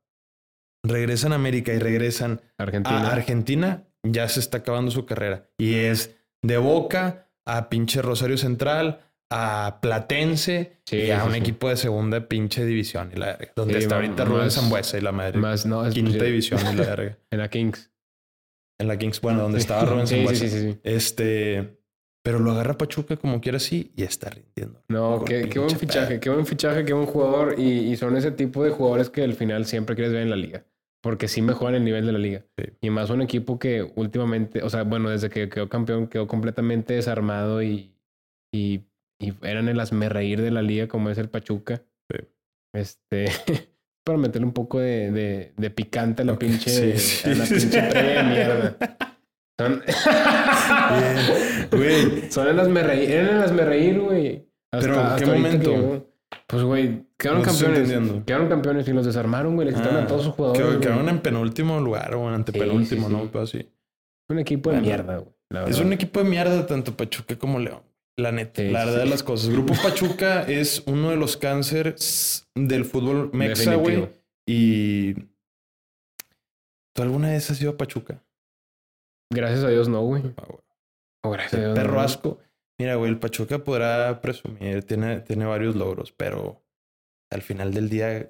[0.85, 3.07] regresan a América y regresan Argentina.
[3.09, 5.49] a Argentina, ya se está acabando su carrera.
[5.57, 8.99] Y es de Boca a pinche Rosario Central,
[9.31, 11.39] a Platense Sí, y a sí, un sí.
[11.39, 13.11] equipo de segunda pinche división.
[13.13, 15.37] Y la verga, donde está ahorita Rubén Zambuesa y la madre.
[15.39, 17.17] Más, no, es quinta división y la verga.
[17.31, 17.91] En la Kings.
[18.79, 20.45] En la Kings, bueno, donde estaba Rubén sí, Zambuesa.
[20.45, 20.79] sí, sí, sí, sí.
[20.83, 21.79] Este,
[22.23, 24.83] pero lo agarra Pachuca como quiera así y está rindiendo.
[24.89, 27.55] No, qué, qué buen fichaje, qué buen fichaje, qué buen jugador.
[27.59, 30.35] Y, y son ese tipo de jugadores que al final siempre quieres ver en la
[30.35, 30.65] liga.
[31.02, 32.45] Porque sí mejoran el nivel de la liga.
[32.58, 32.66] Sí.
[32.82, 36.93] Y más un equipo que últimamente, o sea, bueno, desde que quedó campeón, quedó completamente
[36.93, 37.93] desarmado y,
[38.54, 38.84] y,
[39.22, 39.80] y eran el
[40.10, 41.82] reír de la liga como es el Pachuca.
[42.12, 42.26] Sí.
[42.76, 43.26] Este,
[44.06, 47.30] para meterle un poco de, de, de picante a la Ok, pinche, sí, sí.
[47.30, 48.78] a la pinche de mierda.
[49.58, 49.82] Son,
[51.72, 52.32] güey.
[52.32, 54.47] son en las me reír, eran en las me reír, güey.
[54.74, 56.09] Hasta- Pero, ¿qué hasta ahorita momento?
[56.50, 58.24] Pues, güey, quedaron No campeones.
[58.26, 59.68] Quedaron campeones y los desarmaron, güey.
[59.68, 60.78] Le quitaron Ah, a todos sus jugadores.
[60.78, 63.30] Quedaron en penúltimo lugar o en antepenúltimo, sí, sí.
[63.34, 63.39] ¿no?
[63.39, 63.70] Así.
[64.30, 65.70] Un equipo de Bueno, mierda, güey.
[65.70, 67.84] Es un equipo de mierda tanto Pachuca como León.
[68.18, 69.50] La neta, la verdad de las cosas.
[69.52, 74.10] Grupo Pachuca es uno de los cánceres del fútbol mexa, güey.
[74.47, 75.14] Y
[76.95, 78.24] ¿tú alguna vez has ido a Pachuca?
[79.32, 80.24] Gracias a Dios, no, güey.
[80.38, 80.47] Ah.
[81.24, 81.76] O gracias a Dios.
[81.76, 82.02] Perro no.
[82.02, 82.39] asco.
[82.80, 86.63] Mira, güey, el Pachuca podrá presumir, tiene, tiene varios logros, pero
[87.32, 88.30] al final del día eres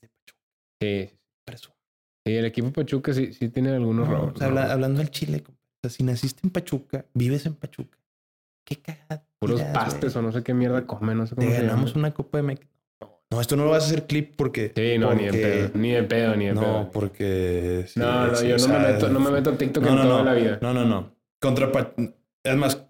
[0.00, 0.40] de Pachuca.
[0.80, 1.10] Sí,
[1.44, 1.74] presume.
[2.24, 5.52] sí, el equipo Pachuca sí, sí tiene algunos No, habla- hablando al Chile, o
[5.82, 7.98] sea, si naciste en Pachuca, vives en Pachuca,
[8.64, 9.26] qué cagada.
[9.38, 10.24] Puros pastes güey.
[10.24, 12.70] o no sé qué mierda comen, no sé cómo Te ganamos una Copa de México.
[13.30, 14.72] No, esto no lo vas a hacer clip porque.
[14.74, 15.70] Sí, no, ni de porque- pedo.
[15.74, 16.90] Ni de pedo, ni de No, pedo.
[16.92, 17.84] porque.
[17.88, 19.96] sí, no, no, sí, yo no, me meto, no me meto a TikTok no, en
[19.96, 20.24] no, toda no.
[20.24, 20.58] la vida.
[20.62, 21.12] No, no, no.
[21.40, 21.70] Contra
[22.44, 22.85] Es más,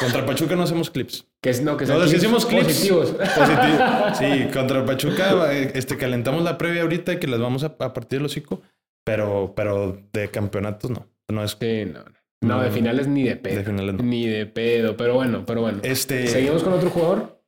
[0.00, 1.26] contra Pachuca no hacemos clips.
[1.42, 2.64] Que es, no, que Nosotros clips hicimos clips.
[2.64, 3.10] positivos.
[3.10, 3.78] Positivo.
[4.18, 8.26] Sí, contra Pachuca este, calentamos la previa ahorita que las vamos a, a partir del
[8.26, 8.62] hocico,
[9.04, 11.06] pero, pero de campeonatos no.
[11.30, 12.10] No es Sí, no, no.
[12.42, 12.74] No, No, de no.
[12.74, 13.56] finales ni de pedo.
[13.58, 14.02] de finales no.
[14.02, 15.80] Ni de pedo, pero bueno, pero bueno.
[15.82, 16.26] Este.
[16.26, 17.38] ¿Seguimos con otro jugador?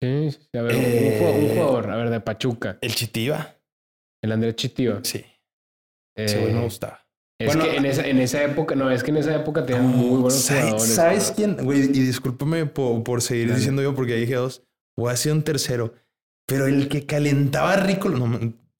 [0.00, 2.78] Sí, sí, a ver, un, Eh, jugador, un jugador, a ver, de Pachuca.
[2.80, 3.56] El Chitiba.
[4.22, 5.00] El Andrés Chitiva.
[5.02, 5.18] Sí,
[6.16, 7.04] Eh, ese güey me gustaba.
[7.40, 9.86] Es Bueno, que en esa, en esa época, no, es que en esa época tenían
[9.86, 10.94] muy buenos ¿Sabes, jugadores.
[10.94, 11.56] ¿Sabes quién?
[11.56, 14.62] Güey, y discúlpame por, por seguir diciendo yo porque dije dos.
[14.96, 15.94] Voy a hacer un tercero.
[16.46, 18.08] Pero el que calentaba rico.
[18.08, 18.26] No,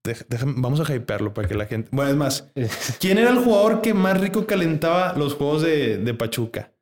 [0.05, 1.89] déjame- vamos a hypearlo para que la gente.
[1.93, 2.51] Bueno, es más,
[3.01, 6.73] ¿quién era el jugador que más rico calentaba los juegos de, de Pachuca?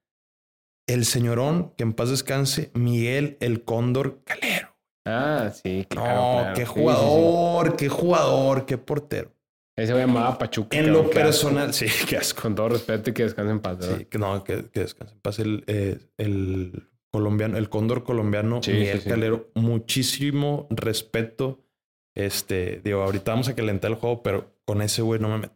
[0.88, 4.68] El señorón, que en paz descanse, Miguel el Cóndor Calero.
[5.04, 6.08] Ah, sí, claro.
[6.14, 6.54] no, claro.
[6.54, 6.80] qué Sí, sí, sí.
[6.80, 9.32] jugador, qué jugador, qué portero.
[9.76, 10.76] Ese güey llamaba Pachuca.
[10.78, 11.10] En lo asco.
[11.10, 12.42] personal, sí, qué asco.
[12.42, 13.98] Con todo respeto y que descansen en paz, ¿verdad?
[13.98, 18.62] Sí, que no, que, que descanse en paz el, eh, el colombiano, el cóndor colombiano,
[18.62, 19.08] Sí, Miguel sí, sí.
[19.10, 19.50] Calero.
[19.54, 21.62] Muchísimo respeto
[22.14, 25.54] Este, digo, ahorita vamos a calentar el juego, pero con ese güey no me meto.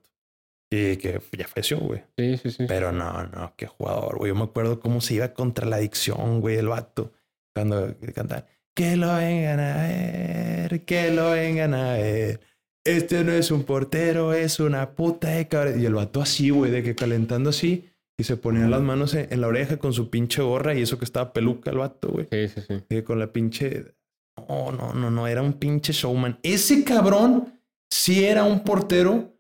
[0.73, 2.05] Y que ya falleció, güey.
[2.16, 2.64] Sí, sí, sí.
[2.68, 4.31] Pero no, no, qué jugador, güey.
[4.31, 7.12] Yo me acuerdo cómo se iba contra la adicción, güey, el vato.
[7.55, 12.41] Cuando cantaba, que lo vengan a ver, que lo vengan a ver.
[12.85, 15.81] Este no es un portero, es una puta de cabrón.
[15.81, 17.91] Y el vato así, güey, de que calentando así.
[18.18, 21.07] Y se ponía las manos en, la oreja con su pinche gorra y eso que
[21.07, 22.28] estaba peluca el vato, güey.
[22.31, 22.85] Sí, sí, sí.
[22.91, 23.95] Y con la pinche.
[24.49, 26.39] No, no, no, no, era un pinche showman.
[26.43, 27.61] Ese cabrón
[27.91, 29.35] sí era un portero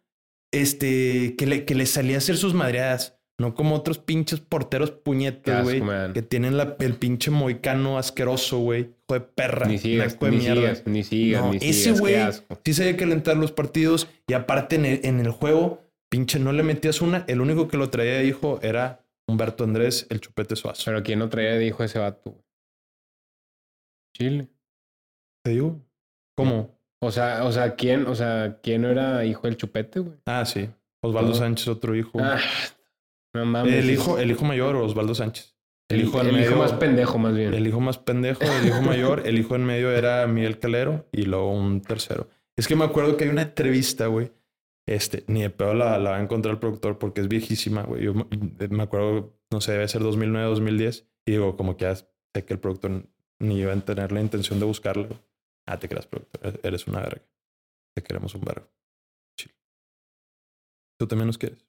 [0.50, 3.19] este, que le, que le salía a hacer sus madreadas.
[3.40, 5.82] No como otros pinches porteros puñetas, güey.
[6.12, 8.80] Que tienen la- el pinche moicano asqueroso, güey.
[8.82, 9.66] Hijo de perra.
[9.66, 10.60] Ni sigas, de ni mierda.
[10.60, 12.00] sigas, ni sigas, No, ni ese sigas.
[12.00, 12.58] güey Qué asco.
[12.64, 14.08] Sí sabía calentar los partidos.
[14.28, 15.80] Y aparte en el, en el juego,
[16.10, 17.24] pinche, no le metías una.
[17.28, 20.82] El único que lo traía de hijo era Humberto Andrés, el chupete suazo.
[20.84, 22.32] Pero ¿quién no traía dijo ese vato?
[22.32, 22.42] güey?
[24.16, 24.48] Chile.
[25.44, 25.80] ¿Te digo?
[26.36, 26.78] ¿Cómo?
[27.02, 30.18] O sea, o sea, ¿quién, o sea, ¿quién no era hijo del chupete, güey?
[30.26, 30.68] Ah, sí.
[31.02, 31.34] Osvaldo No.
[31.36, 32.18] Sánchez, otro hijo.
[32.20, 32.38] Ah,
[33.34, 33.74] no mames.
[33.74, 35.56] el hijo, el hijo mayor, Osvaldo Sánchez.
[35.88, 36.50] El, hijo el medio.
[36.50, 37.52] hijo más pendejo, más bien.
[37.52, 41.22] El hijo más pendejo, el hijo mayor, el hijo en medio era Miguel Calero y
[41.22, 42.28] luego un tercero.
[42.56, 44.32] Es que me acuerdo que hay una entrevista, güey.
[44.86, 48.04] Este, ni de pedo la, la va a encontrar el productor porque es viejísima, güey.
[48.04, 51.08] Yo me- acuerdo, no sé, debe ser 2009, 2010.
[51.26, 53.08] Y digo, como que ya sé que el productor
[53.40, 55.08] ni iba a tener la intención de buscarlo.
[55.66, 56.60] Ah, te creas, productor.
[56.62, 57.22] Eres una verga.
[57.96, 58.68] Te queremos un vergo.
[59.36, 59.52] Chill.
[60.98, 61.66] ¿Tú también nos quieres?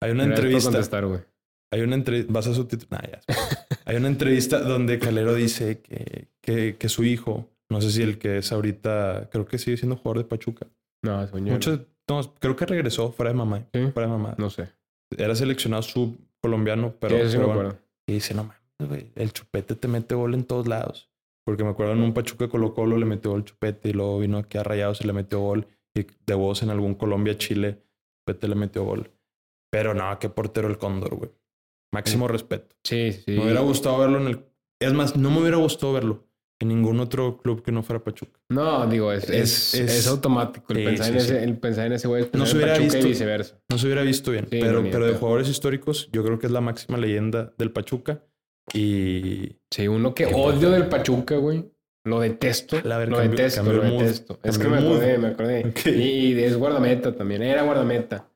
[0.00, 0.70] Hay una por entrevista.
[0.70, 1.20] contestar, güey.
[1.70, 3.02] Hay una entrevista, vas a subtitular.
[3.02, 3.20] Nah, ya.
[3.84, 8.18] Hay una entrevista donde Calero dice que, que, que su hijo, no sé si el
[8.18, 10.66] que es ahorita, creo que sigue siendo jugador de Pachuca.
[11.02, 11.52] No, señor.
[11.52, 13.66] Muchos, no, creo que regresó fuera de mamá.
[13.74, 13.80] ¿Sí?
[13.92, 14.34] Fuera de mamá.
[14.38, 14.68] No sé.
[15.16, 17.76] Era seleccionado sub colombiano, pero, Sí, sí bueno.
[18.06, 21.10] Y dice, no mames, güey, el chupete te mete gol en todos lados.
[21.44, 24.38] Porque me acuerdo en un Pachuca Colo Colo le metió gol chupete y luego vino
[24.38, 25.66] aquí a Rayados y le metió gol.
[25.94, 27.82] Y de voz en algún Colombia, Chile,
[28.20, 29.10] chupete le metió gol.
[29.70, 31.30] Pero no, qué portero el Cóndor, güey.
[31.92, 32.76] Máximo respeto.
[32.84, 33.32] Sí, sí.
[33.32, 34.44] Me hubiera gustado verlo en el.
[34.80, 36.26] Es más, no me hubiera gustado verlo
[36.60, 38.38] en ningún otro club que no fuera Pachuca.
[38.50, 40.72] No, digo, es, es, Es- automático.
[40.72, 42.94] El, Sí, pensar sí, en ese, el pensar en ese güey No se hubiera Pachuca
[42.94, 43.06] visto.
[43.06, 43.60] y viceversa.
[43.70, 44.44] No se hubiera visto bien.
[44.50, 47.70] Sí, pero, no, pero de jugadores históricos, yo creo que es la máxima leyenda del
[47.72, 48.22] Pachuca.
[48.74, 51.64] Y Sí, uno que odio del Pachuca, güey.
[52.04, 52.78] Lo detesto.
[52.84, 54.38] La ver, lo cambió- detesto, cambió lo detesto.
[54.42, 55.72] Es que me acordé, me acordé.
[55.86, 57.42] Y es guardameta también.
[57.42, 58.28] Era guardameta.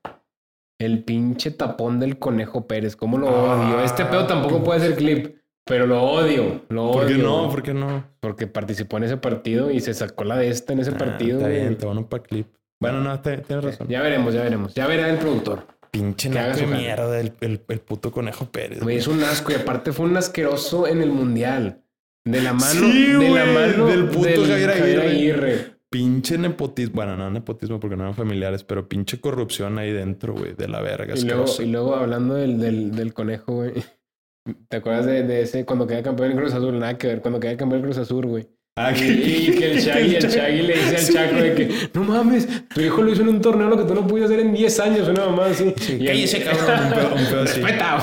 [0.79, 2.95] El pinche tapón del Conejo Pérez.
[2.95, 3.83] ¿Cómo lo Ah, odio?
[3.83, 5.35] Este pedo tampoco puede ser clip.
[5.65, 6.63] Pero lo odio.
[6.69, 7.37] Lo ¿por qué odio, no?
[7.39, 7.49] güey.
[7.51, 8.03] ¿Por qué no?
[8.19, 11.37] Porque participó en ese partido y se sacó la de esta en ese Ah, partido.
[11.37, 11.61] está güey.
[11.61, 12.47] bien, te van un pa' clip.
[12.81, 13.87] Bueno, no, te- tienes razón.
[13.87, 14.73] Ya veremos, ya veremos.
[14.73, 15.65] Ya verá el productor.
[15.89, 18.81] Pinche naco de mierda el, el, el puto conejo Pérez.
[18.81, 21.81] Güey, es un asco y aparte fue un asqueroso en el mundial.
[22.25, 25.07] De la mano, Sí, de la mano del puto Javier Aguirre.
[25.07, 25.72] Aguirre.
[25.93, 26.95] Pinche nepotismo.
[26.95, 30.81] Bueno, no nepotismo porque no eran familiares, pero pinche corrupción ahí dentro, güey, de la
[30.81, 31.13] verga.
[31.15, 33.71] Y luego, y luego hablando del, del, del conejo, güey.
[34.69, 36.77] ¿Te acuerdas de, de ese cuando queda campeón en Cruz Azul?
[36.77, 38.47] Nada que ver, cuando queda campeón en Cruz Azul, güey.
[38.75, 41.13] Ah, Y, y que el Shaggy, el Shaggy le dice al.
[41.13, 43.93] Chaco de que no mames, tu hijo lo hizo en un torneo lo que tú
[43.93, 45.73] no pudiste hacer en 10 años, una mamá así.
[45.99, 47.61] Y cállese, el- cabrón, un pedo- un pedo así.
[47.61, 47.97] Respeta,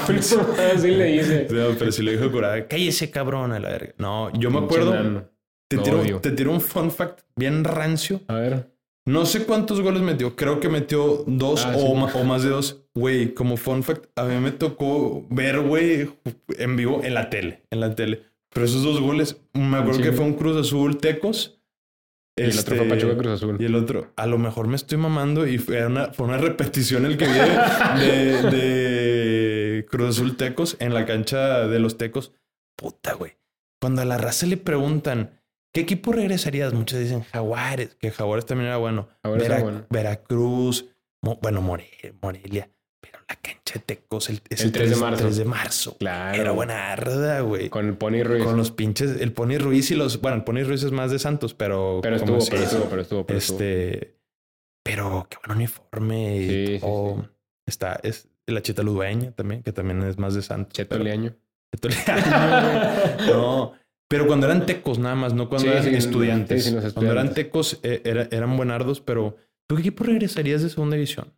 [0.73, 1.49] así le dice.
[1.51, 3.95] No, pero si lo dijo curada, cállese cabrón a la verga.
[3.99, 5.29] No, yo me acuerdo.
[5.71, 8.21] Te tiro, te tiro un fun fact bien rancio.
[8.29, 8.71] A ver.
[9.07, 11.95] No sé cuántos goles metió, creo que metió dos Ah, o, sí.
[11.95, 12.83] ma- o más de dos.
[12.95, 16.11] Güey, como fun fact, a mí me tocó ver, güey,
[16.59, 18.23] en vivo en la tele, en la tele.
[18.53, 20.03] Pero esos dos goles, me acuerdo Sí.
[20.03, 21.57] que fue un Cruz Azul Tecos.
[22.37, 23.57] Y el otro fue Este, Pachuca Cruz Azul.
[23.61, 27.05] Y el otro, a lo mejor me estoy mamando y fue una, fue una repetición
[27.07, 32.33] el que vi de Cruz Azul Tecos en la cancha de los Tecos.
[32.77, 33.33] Puta, güey.
[33.81, 35.40] Cuando a la raza le preguntan,
[35.73, 36.73] ¿qué equipo regresarías?
[36.73, 39.09] Muchos dicen Jaguares, que Jaguares también era bueno.
[39.23, 39.87] Jaguares Vera- era bueno.
[39.91, 40.87] Veracruz,
[41.23, 42.71] Mo- bueno, More- Morelia.
[43.03, 45.23] Pero la cancha de Tecos, el, es El 3 de marzo.
[45.25, 45.97] 3 de marzo.
[45.99, 46.41] Claro.
[46.41, 47.71] Era buena arda, güey.
[47.71, 48.45] Con el Pony Ruiz.
[48.45, 51.19] Con los pinches, el Pony Ruiz y los, bueno, el Pony Ruiz es más de
[51.19, 52.01] Santos, pero.
[52.03, 53.59] Pero estuvo, pero estuvo, pero estuvo, pero estuvo.
[53.59, 54.17] Este,
[54.85, 56.37] pero qué buen uniforme.
[56.37, 57.23] Y Sí, todo.
[57.23, 57.29] sí.
[57.67, 60.73] Está, es la Chita Ludueña también, que también es más de Santos.
[60.77, 60.89] Pero-.
[60.89, 61.37] Cheto Leaño,
[63.27, 63.73] no,
[64.11, 66.65] pero cuando eran tecos nada más, no cuando Sí, eran sí, estudiantes.
[66.65, 67.35] sí, sí, los Cuando eran estudiantes.
[67.47, 69.37] tecos eh, era- eran buenardos, pero
[69.69, 71.33] ¿tú qué equipo regresarías de segunda división?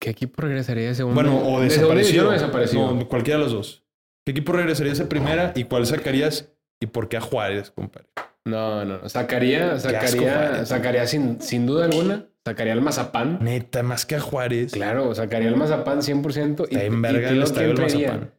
[0.00, 1.14] ¿Qué equipo regresaría de segunda?
[1.22, 2.28] Bueno, o ¿De segunda división desaparecido.
[2.28, 2.94] o desaparecido?
[2.94, 3.84] No, cualquiera de los dos.
[4.24, 6.48] ¿Qué equipo regresarías a primera y cuál sacarías
[6.80, 8.08] y por qué a Juárez, compadre?
[8.44, 9.08] No, no, no.
[9.08, 12.26] Sacaría, asco, sacaría, sacaría sin, sin duda alguna.
[12.44, 13.38] Sacaría el Mazapán.
[13.40, 14.72] Neta, más que a Juárez.
[14.72, 16.64] Claro, sacaría el Mazapán 100%.
[16.64, 17.80] Está en y verga te el estadio del.
[17.82, 18.32] Mazapán.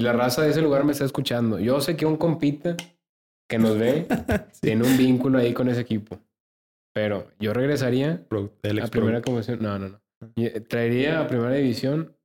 [0.00, 2.74] Si la raza de ese lugar me está escuchando, yo sé que un compita
[3.46, 4.06] que nos ve
[4.62, 6.18] tiene un vínculo ahí con ese equipo.
[6.94, 8.50] Pero yo regresaría Pro-
[8.82, 9.58] a primera convención.
[9.60, 10.00] No, no, no.
[10.36, 12.16] Eh, Traería a primera división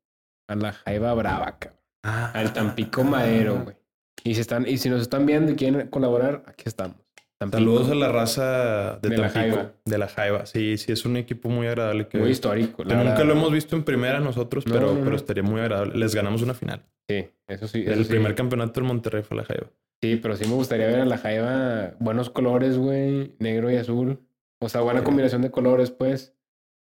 [0.47, 1.79] a la Jaiba Brava, cabrón.
[2.05, 3.75] Ah, Al Tampico Madero, güey.
[4.23, 6.95] Y si, están, y si nos están viendo y quieren colaborar, aquí estamos.
[7.37, 7.59] Tampico.
[7.59, 9.73] Saludos a la raza de, De la Tampico, Jaiba.
[9.83, 10.45] De la Jaiba.
[10.45, 12.07] Sí, sí, es un equipo muy agradable.
[12.07, 12.83] Que, Muy histórico.
[12.83, 15.03] que la nunca lo hemos visto en primera nosotros, No, pero, no, no.
[15.03, 15.97] pero estaría muy agradable.
[15.97, 16.81] Les ganamos una final.
[17.09, 17.81] Sí, eso sí.
[17.83, 18.09] eso El sí.
[18.09, 19.67] primer campeonato del Monterrey fue la Jaiba.
[20.01, 23.35] Sí, pero sí me gustaría ver a la Jaiba buenos colores, güey.
[23.39, 24.19] Negro y azul.
[24.61, 25.05] O sea, buena Sí.
[25.05, 26.35] combinación de colores, pues.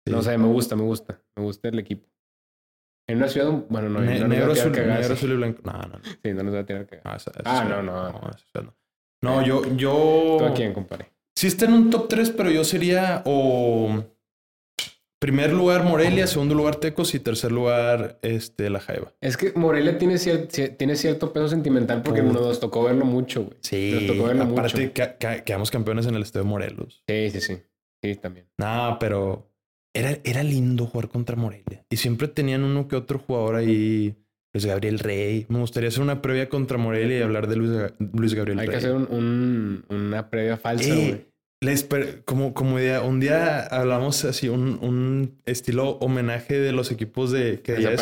[0.07, 0.13] Sí.
[0.13, 1.21] No sé, me gusta, me gusta.
[1.37, 2.09] Me gusta el equipo.
[3.09, 5.63] En una ciudad, bueno, no, Ne- no negro, azul, negro, azul y blanco.
[5.65, 6.01] No, no, no.
[6.05, 7.27] Sí, no nos va a tirar cagadas.
[7.27, 8.21] No, esa- esa Ah, no, no.
[9.23, 10.37] No, yo, yo.
[10.39, 11.11] ¿Tú a quién, compadre?
[11.35, 14.03] Sí está en un top 3, pero yo sería o
[15.27, 19.13] primer lugar Morelia, segundo lugar Tecos y tercer lugar este, La Jaiba.
[19.21, 22.41] Es que Morelia tiene, cier- tiene cierto peso sentimental porque Puta.
[22.41, 23.91] nos tocó verlo mucho, güey.
[23.93, 24.93] Nos tocó verlo aparte mucho.
[24.95, 27.03] que- que- quedamos campeones en el Estadio Morelos.
[27.09, 27.59] Sí, sí, sí.
[28.03, 28.47] Sí, también.
[28.59, 29.51] No, pero
[29.95, 31.85] era, era lindo jugar contra Morelia.
[31.91, 34.15] Y siempre tenían uno que otro jugador ahí.
[34.55, 35.45] Luis Gabriel Rey.
[35.51, 37.71] Me gustaría hacer una previa contra Morelia y hablar de Luis,
[38.15, 38.73] Luis Gabriel Hay Rey.
[38.73, 41.27] que hacer un- un- una previa falsa, Eh, güey.
[41.63, 41.89] Les
[42.25, 47.61] como, como idea, un día hablamos así, un, un estilo homenaje de los equipos de
[47.63, 47.95] que ya.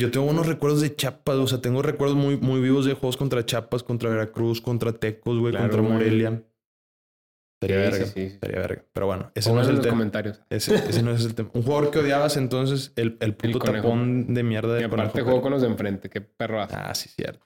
[0.00, 3.16] Yo tengo unos recuerdos de Chiapas, o sea, tengo recuerdos muy, muy vivos de juegos
[3.16, 5.92] contra Chiapas, contra Veracruz, contra Tecos, güey, Claro, contra güey.
[5.94, 6.42] Morelia.
[7.60, 8.06] Sería Sí, verga.
[8.06, 8.38] sí.
[8.40, 8.84] Sería verga.
[8.92, 9.90] Pero bueno, ese no es el tema.
[9.94, 10.40] comentarios.
[10.50, 11.50] Ese, ese no es el tema.
[11.52, 15.24] Un jugador que odiabas entonces, el, el puto tapón de mierda de Y aparte Conejo
[15.24, 16.08] juego con los de enfrente.
[16.08, 16.76] Qué perro hace.
[16.76, 17.44] Ah, sí, cierto.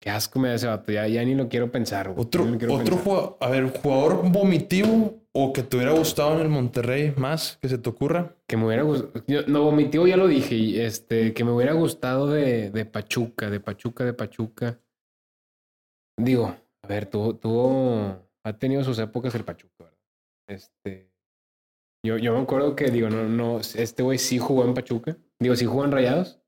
[0.00, 0.92] Qué asco me da ese vato.
[0.92, 2.20] Ya, ya ni lo quiero pensar, güey.
[2.20, 3.04] Otro, quiero otro pensar.
[3.04, 7.68] jugador, a ver, jugador vomitivo o que te hubiera gustado en el Monterrey más que
[7.68, 8.36] se te ocurra.
[8.46, 9.12] Que me hubiera gustado.
[9.48, 10.84] No, vomitivo ya lo dije.
[10.84, 14.80] Este, que me hubiera gustado de, de Pachuca, de Pachuca, de Pachuca.
[16.16, 19.98] Digo, a ver, tuvo, tuvo, ha tenido sus épocas el Pachuca, ¿verdad?
[20.48, 21.10] Este,
[22.04, 25.16] yo, yo me acuerdo que, digo, no, no, este güey sí jugó en Pachuca.
[25.40, 26.40] Digo, sí jugó en Rayados.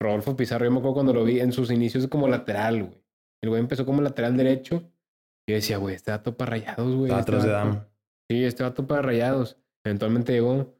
[0.00, 3.02] Rodolfo Pizarro, yo me acuerdo cuando lo vi en sus inicios como lateral, güey.
[3.42, 4.82] El güey empezó como lateral derecho.
[5.46, 7.10] Y yo decía, güey, este dato para Rayados, güey.
[7.10, 7.68] Este atrás de vato".
[7.68, 7.84] Dam.
[8.30, 9.56] Sí, este vato para rayados.
[9.84, 10.74] Eventualmente llegó,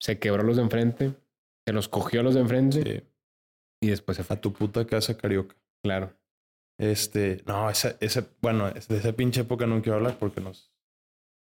[0.00, 1.12] se quebró los de enfrente,
[1.66, 3.04] se los cogió a los de enfrente Sí,
[3.84, 4.34] y después se fue.
[4.36, 5.54] a tu puta casa carioca.
[5.84, 6.12] Claro.
[6.80, 10.72] Este, no, esa, esa, bueno, de esa pinche época no quiero hablar porque nos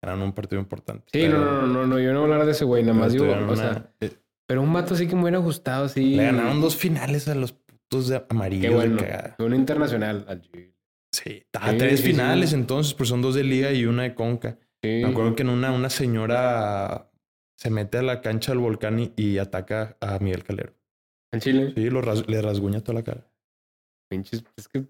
[0.03, 1.05] eran un partido importante.
[1.13, 2.99] Sí, Pero- no, no, no, no, yo no voy a hablar de ese güey, nada
[2.99, 6.15] más digo, o sea, eh, pero un vato sí que me hubiera gustado, así.
[6.17, 9.03] le ganaron dos finales a los putos de amarillos Qué bueno.
[9.39, 10.25] Un internacional.
[10.29, 10.43] al.
[11.13, 12.13] Sí, ah, Sí, tres sí, sí.
[12.13, 14.59] finales entonces, pues son dos de liga y una de conca.
[14.83, 15.01] Sí.
[15.03, 17.11] Me acuerdo que en una, una señora
[17.59, 20.75] se mete a la cancha del volcán y, y ataca a Miguel Calero.
[21.33, 21.73] En Chile.
[21.75, 23.27] Sí, lo ras- le rasguña toda la cara.
[24.11, 24.87] Pinches, es que es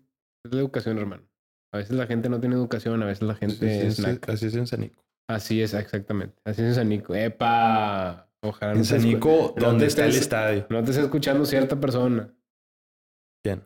[0.52, 1.22] la educación, hermano.
[1.72, 3.98] A veces la gente no tiene educación, a veces la gente es
[4.28, 5.04] así es en Sanico.
[5.28, 6.36] Así es, exactamente.
[6.44, 7.14] Así es en Sanico.
[7.14, 8.25] ¡Epa!
[8.44, 8.88] Ojalá no te
[9.78, 10.66] te está el estadio.
[10.70, 12.32] No te esté escuchando cierta persona.
[13.44, 13.62] ¿Quién?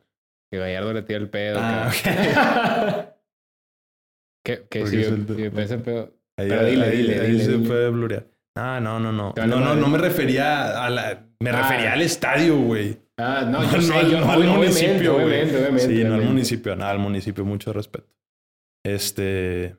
[0.52, 1.58] Que Gallardo le tira el pedo.
[1.60, 1.90] Ah,
[4.44, 6.14] que si, es el- si me parece pedo.
[6.38, 7.68] Ahí, Pero dile, ahí- dile, ahí dile, se dile.
[7.68, 8.26] puede blurear.
[8.56, 9.32] Ah, no, no, no.
[9.36, 11.26] No, no, no me refería a la...
[11.40, 11.62] Me Ah.
[11.62, 12.98] refería al estadio, güey.
[13.18, 15.26] Ah, no, No, yo no sé, al- yo, no al obviamente, municipio, güey.
[15.26, 16.76] obviamente, obviamente, Sí, no al municipio.
[16.76, 17.44] Nada, al municipio.
[17.44, 18.08] Mucho respeto.
[18.84, 19.76] Este...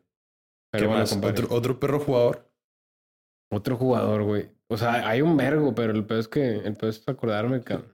[0.72, 1.10] Pero ¿Qué bueno, más?
[1.10, 1.34] compadre.
[1.44, 2.50] ¿Otro, otro perro jugador.
[3.52, 4.50] Otro jugador, güey.
[4.72, 7.94] O sea, hay un vergo, pero el pedo es que el pedo es acordarme, cabrón.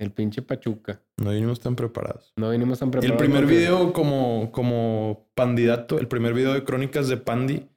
[0.00, 1.00] El pinche Pachuca.
[1.20, 2.32] No vinimos tan preparados.
[2.36, 3.12] No vinimos tan Y preparados.
[3.20, 7.68] el primer porque- video como, como candidato, el primer video de crónicas de Pandi,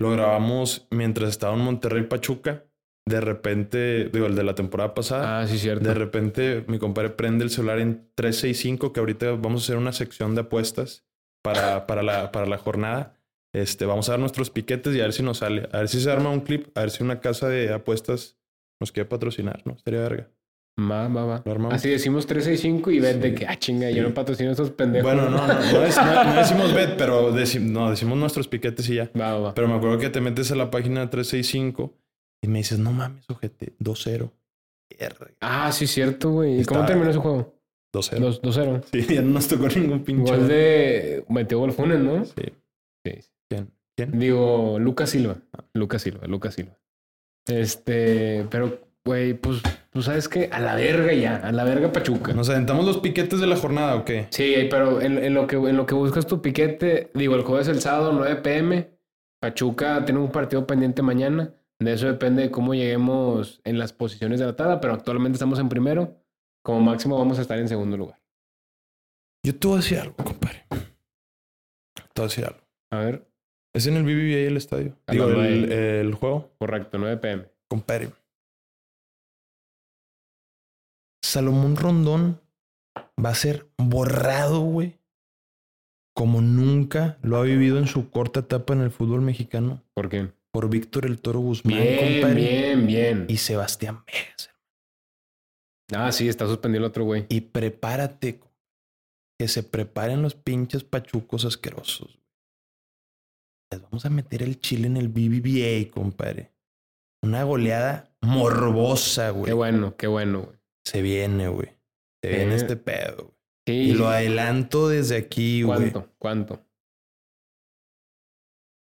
[0.00, 2.64] lo grabamos mientras estaba en Monterrey Pachuca.
[3.08, 5.40] De repente, digo, el de la temporada pasada.
[5.40, 5.82] Ah, sí, cierto.
[5.88, 9.92] De repente, mi compadre prende el celular en 365, que ahorita vamos a hacer una
[9.92, 11.06] sección de apuestas
[11.42, 13.17] para, para, la, para la jornada.
[13.54, 15.68] Este, vamos a dar nuestros piquetes y a ver si nos sale.
[15.72, 18.36] A ver si se arma un clip, a ver si una casa de apuestas
[18.80, 19.72] nos quiere patrocinar, ¿no?
[19.72, 20.28] Estaría verga.
[20.78, 21.42] Va, va, va.
[21.72, 23.96] Así decimos 365 y ven de que, ah, chinga, sí.
[23.96, 25.10] yo no patrocino a estos pendejos.
[25.12, 28.88] Bueno, no, no, no, dec- no- no decimos bet, pero deci- no, decimos nuestros piquetes
[28.90, 29.10] y ya.
[29.20, 29.54] Va, va.
[29.54, 31.94] Pero me acuerdo que te metes a la página 365
[32.44, 34.30] y me dices, no mames, ojete, 2-0.
[35.00, 36.60] Verga, Ah, sí, cierto, güey.
[36.60, 37.54] ¿Y cómo terminó ese juego?
[37.92, 38.18] 2-0.
[38.20, 38.82] 2 2-0.
[38.92, 40.30] Sí, ya no nos tocó ningún pinche.
[40.36, 40.46] Gol.
[40.46, 41.24] de.
[41.28, 42.24] Metió gol Funes, ¿no?
[42.24, 42.32] Sí.
[43.04, 43.12] Sí.
[44.06, 45.36] Digo, Lucas Silva.
[45.74, 46.78] Lucas Silva, Lucas Silva.
[47.46, 52.32] Este, pero, güey, pues, pues sabes que a la verga ya, a la verga Pachuca.
[52.34, 54.26] ¿Nos aventamos los piquetes de la jornada o qué?
[54.30, 57.68] Sí, pero en, en lo que, en lo que buscas tu piquete, digo, el jueves
[57.68, 58.90] el sábado, 9 pm.
[59.40, 61.54] Pachuca tiene un partido pendiente mañana.
[61.80, 65.60] De eso depende de cómo lleguemos en las posiciones de la tabla, pero actualmente estamos
[65.60, 66.16] en primero.
[66.64, 68.20] Como máximo vamos a estar en segundo lugar.
[69.44, 70.66] Yo te voy a decir algo, compadre.
[70.68, 72.60] Te voy a decir algo.
[72.90, 73.27] A ver.
[73.78, 74.96] Es en el BBVA el estadio.
[75.06, 76.50] A Digo, las el, juego.
[76.58, 77.46] Correcto, 9 pm.
[77.68, 78.10] Compadre.
[81.22, 82.40] Salomón Rondón
[83.24, 84.98] va a ser borrado, güey.
[86.12, 89.80] Como nunca lo ha vivido en su corta etapa en el fútbol mexicano.
[89.94, 90.32] ¿Por qué?
[90.50, 92.34] Por Víctor el Toro Guzmán, Bien, compadre.
[92.34, 93.26] bien, bien.
[93.28, 94.50] Y Sebastián Vegas.
[95.94, 97.26] Ah, sí, está suspendido el otro güey.
[97.28, 98.40] Y prepárate.
[99.38, 102.17] Que se preparen los pinches pachucos asquerosos.
[103.70, 106.52] Les vamos a meter el chile en el BBVA, compadre.
[107.22, 109.46] Una goleada morbosa, güey.
[109.46, 110.58] Qué bueno, qué bueno, güey.
[110.86, 111.68] Se viene, güey.
[112.22, 113.16] Se viene este pedo.
[113.16, 113.38] güey.
[113.66, 113.72] Sí.
[113.74, 115.90] Y lo adelanto desde aquí, güey.
[115.90, 116.12] ¿Cuánto?
[116.18, 116.64] ¿Cuánto?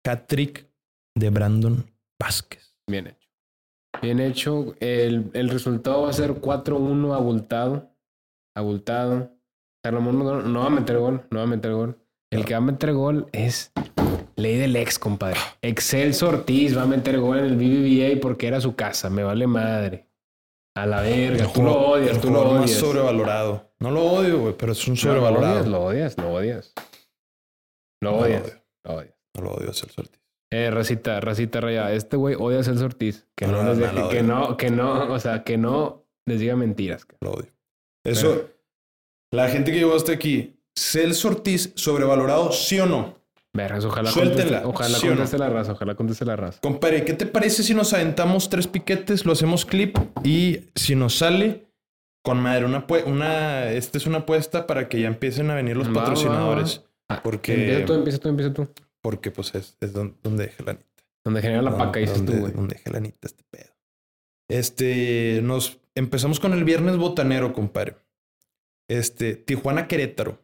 [0.05, 0.67] Hat-trick
[1.15, 1.85] de Brandon
[2.19, 2.75] Vázquez.
[2.89, 3.29] Bien hecho.
[4.01, 4.75] Bien hecho.
[4.81, 7.95] El, el resultado va a ser 4-1 abultado.
[8.55, 9.31] Abultado.
[9.85, 11.25] Salomón no, no va a meter gol.
[11.31, 12.02] No va a meter gol.
[12.33, 12.45] El No.
[12.45, 13.71] que va a meter gol es
[14.35, 15.39] Ley del ex, compadre.
[15.61, 19.09] Excelso Ortiz va a meter gol en el BBVA porque era su casa.
[19.09, 20.07] Me vale madre.
[20.75, 21.47] A la verga.
[21.53, 22.79] Tú lo odias, el tú lo jugador más odias.
[22.79, 23.71] sobrevalorado.
[23.79, 25.65] No lo odio, güey, pero es un No, sobrevalorado.
[25.69, 26.73] Lo odias, lo odias.
[28.01, 28.61] Lo No lo odias.
[28.83, 29.13] Lo odias.
[29.35, 30.19] No lo odio, Celso Ortiz.
[30.51, 31.91] Eh, racita, racita raya.
[31.93, 33.27] Este güey odia a Celso Ortiz.
[33.35, 36.39] Que no, No, les no, deje- que no, que no, o sea, que no les
[36.39, 37.05] diga mentiras.
[37.21, 37.51] Lo odio.
[38.03, 38.49] Eso,
[39.31, 43.21] la gente que llegó hasta aquí, Celso Ortiz, sobrevalorado, ¿sí o no?
[43.55, 45.11] Vergas, ojalá Suéltenla, conteste, ojalá ¿sí no?
[45.13, 46.59] conteste la raza, ojalá conteste la raza.
[46.61, 51.15] Compadre, ¿qué te parece si nos aventamos tres piquetes, lo hacemos clip y si nos
[51.17, 51.67] sale
[52.25, 55.87] con madre una una esta es una apuesta para que ya empiecen a venir los
[55.89, 58.69] Va, va, patrocinadores Ah, porque Empieza tú, empieza tú, empieza tú.
[59.01, 60.85] porque pues es, es don- donde deje la nita.
[61.23, 62.53] Donde genera la paca, dices donde, tú, güey.
[62.53, 63.71] donde deje la nita este pedo.
[64.49, 67.97] Este, nos empezamos con el viernes botanero, compadre.
[68.89, 70.39] Este, Tijuana Querétaro.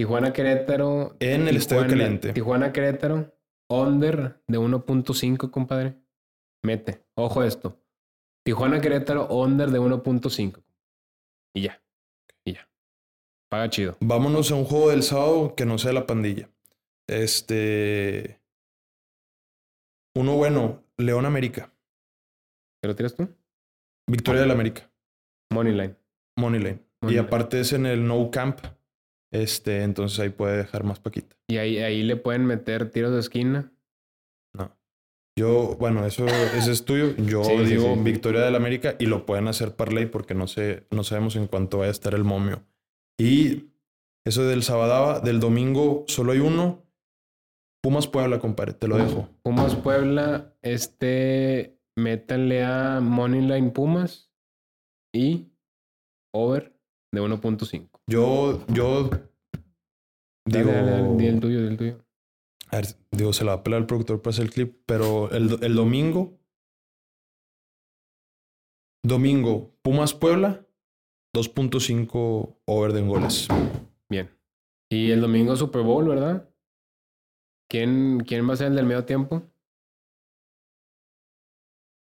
[0.00, 1.14] Tijuana Querétaro.
[1.20, 2.32] En el Estadio Caliente.
[2.32, 3.36] Tijuana Querétaro.
[3.68, 5.94] Under de 1.5, compadre.
[6.64, 7.04] Mete.
[7.16, 7.78] Ojo esto.
[8.42, 10.62] Tijuana Querétaro, under de 1.5.
[11.54, 11.82] Y ya.
[12.46, 12.70] Y ya.
[13.50, 13.98] Paga chido.
[14.00, 16.48] Vámonos a un juego del sábado que no sea la pandilla.
[17.06, 18.40] Este.
[20.16, 21.74] Uno bueno, León América.
[22.80, 23.28] ¿Te lo tiras tú?
[24.06, 24.90] Victoria del América.
[25.52, 25.94] Moneyline.
[26.38, 26.82] Moneyline.
[27.02, 28.60] Y aparte es en el No Camp.
[29.32, 31.36] Este, entonces ahí puede dejar más paquita.
[31.48, 33.72] Y ahí, ahí le pueden meter tiros de esquina.
[34.52, 34.76] No.
[35.38, 37.14] Yo, bueno, eso ese es tuyo.
[37.16, 38.00] Yo Sí, sí, digo sí.
[38.02, 41.78] Victoria del América y lo pueden hacer parlay porque no sé, no sabemos en cuánto
[41.78, 42.64] vaya a estar el momio.
[43.18, 43.70] Y
[44.24, 46.84] eso del Sabadaba, del domingo solo hay uno.
[47.82, 49.28] Pumas Puebla, compadre, te lo dejo.
[49.42, 54.30] Pumas Puebla, este, métanle a Moneyline Pumas
[55.14, 55.46] y
[56.34, 56.74] over
[57.12, 57.99] de 1.5.
[58.10, 59.08] Yo, yo
[60.44, 61.98] digo, dale, el tuyo, di el tuyo.
[62.72, 65.30] a ver, digo, se la va a pelar el productor para hacer el clip, pero
[65.30, 66.36] el, el domingo,
[69.04, 70.66] domingo, Pumas Puebla,
[71.36, 73.46] 2.5 over de goles.
[74.08, 74.28] Bien.
[74.90, 76.48] Y el domingo Super Bowl, ¿verdad?
[77.70, 79.44] ¿Quién, quién va a ser el del medio tiempo?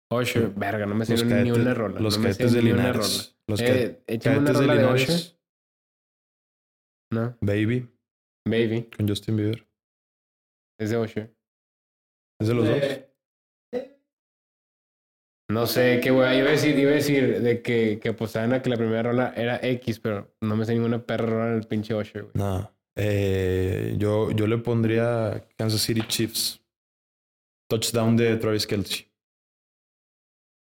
[0.09, 1.99] Usher, verga, no me Los ni una rola.
[1.99, 3.37] los no cadetes de Linares.
[3.45, 5.36] Los Eh, cadetes de Linares.
[7.11, 7.87] No, Baby,
[8.45, 9.67] Baby, con Justin Bieber.
[10.79, 11.35] es de Usher.
[12.39, 12.77] ¿Es de los dos?
[15.49, 16.39] No sé qué güey.
[16.39, 19.33] Iba a decir, iba a decir de que, que apostaban a que la primera rola
[19.35, 22.33] era X, pero no me sé ninguna perra rola del pinche Usher, güey.
[22.35, 22.69] No.
[22.97, 26.61] Eh, yo, yo le pondría Kansas City Chiefs.
[27.69, 29.09] Touchdown de Travis Kelce.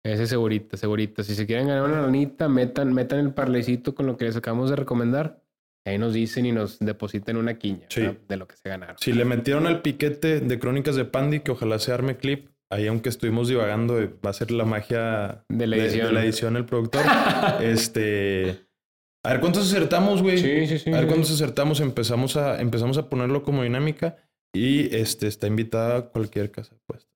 [0.05, 1.23] Ese segurita, segurita.
[1.25, 4.71] Si se quieren ganar una ranita, metan, metan el parlecito con lo que les acabamos
[4.71, 5.43] de recomendar.
[5.89, 7.89] Ahí nos dicen y nos depositan una quiña
[8.29, 8.97] de lo que se ganaron.
[8.99, 12.87] Si le metieron al piquete de Crónicas de Pandy, que ojalá se arme clip, ahí
[12.89, 16.13] aunque estuvimos divagando, va a ser la magia De la edición.
[16.13, 17.07] la edición el productor.
[17.63, 18.67] este.
[19.25, 20.37] A ver cuántos acertamos, güey.
[20.37, 20.91] Sí, sí, sí.
[20.91, 21.09] A ver sí.
[21.09, 21.81] cuántos acertamos.
[21.81, 24.17] Empezamos a, empezamos a ponerlo como dinámica.
[24.55, 27.09] Y este está invitada a cualquier casa pues.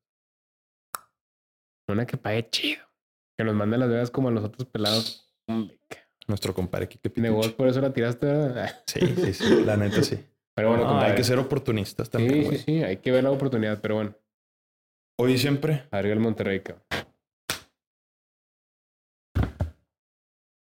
[1.88, 2.82] Una que pague chido.
[3.36, 5.34] Que nos mande las vegas como a los otros pelados.
[6.33, 7.20] Nuestro compadre Kike Pituche.
[7.28, 8.26] Negocio, por eso la tiraste.
[8.87, 9.64] Sí, sí, sí.
[9.66, 10.16] La neta sí.
[10.55, 11.11] Pero bueno, No, compadre.
[11.12, 12.83] hay que ser oportunistas también, Sí, sí, sí.
[12.83, 14.14] Hay que ver la oportunidad, pero bueno.
[15.18, 15.85] Hoy y siempre.
[15.91, 16.85] Arriba el Monterrey, cabrón.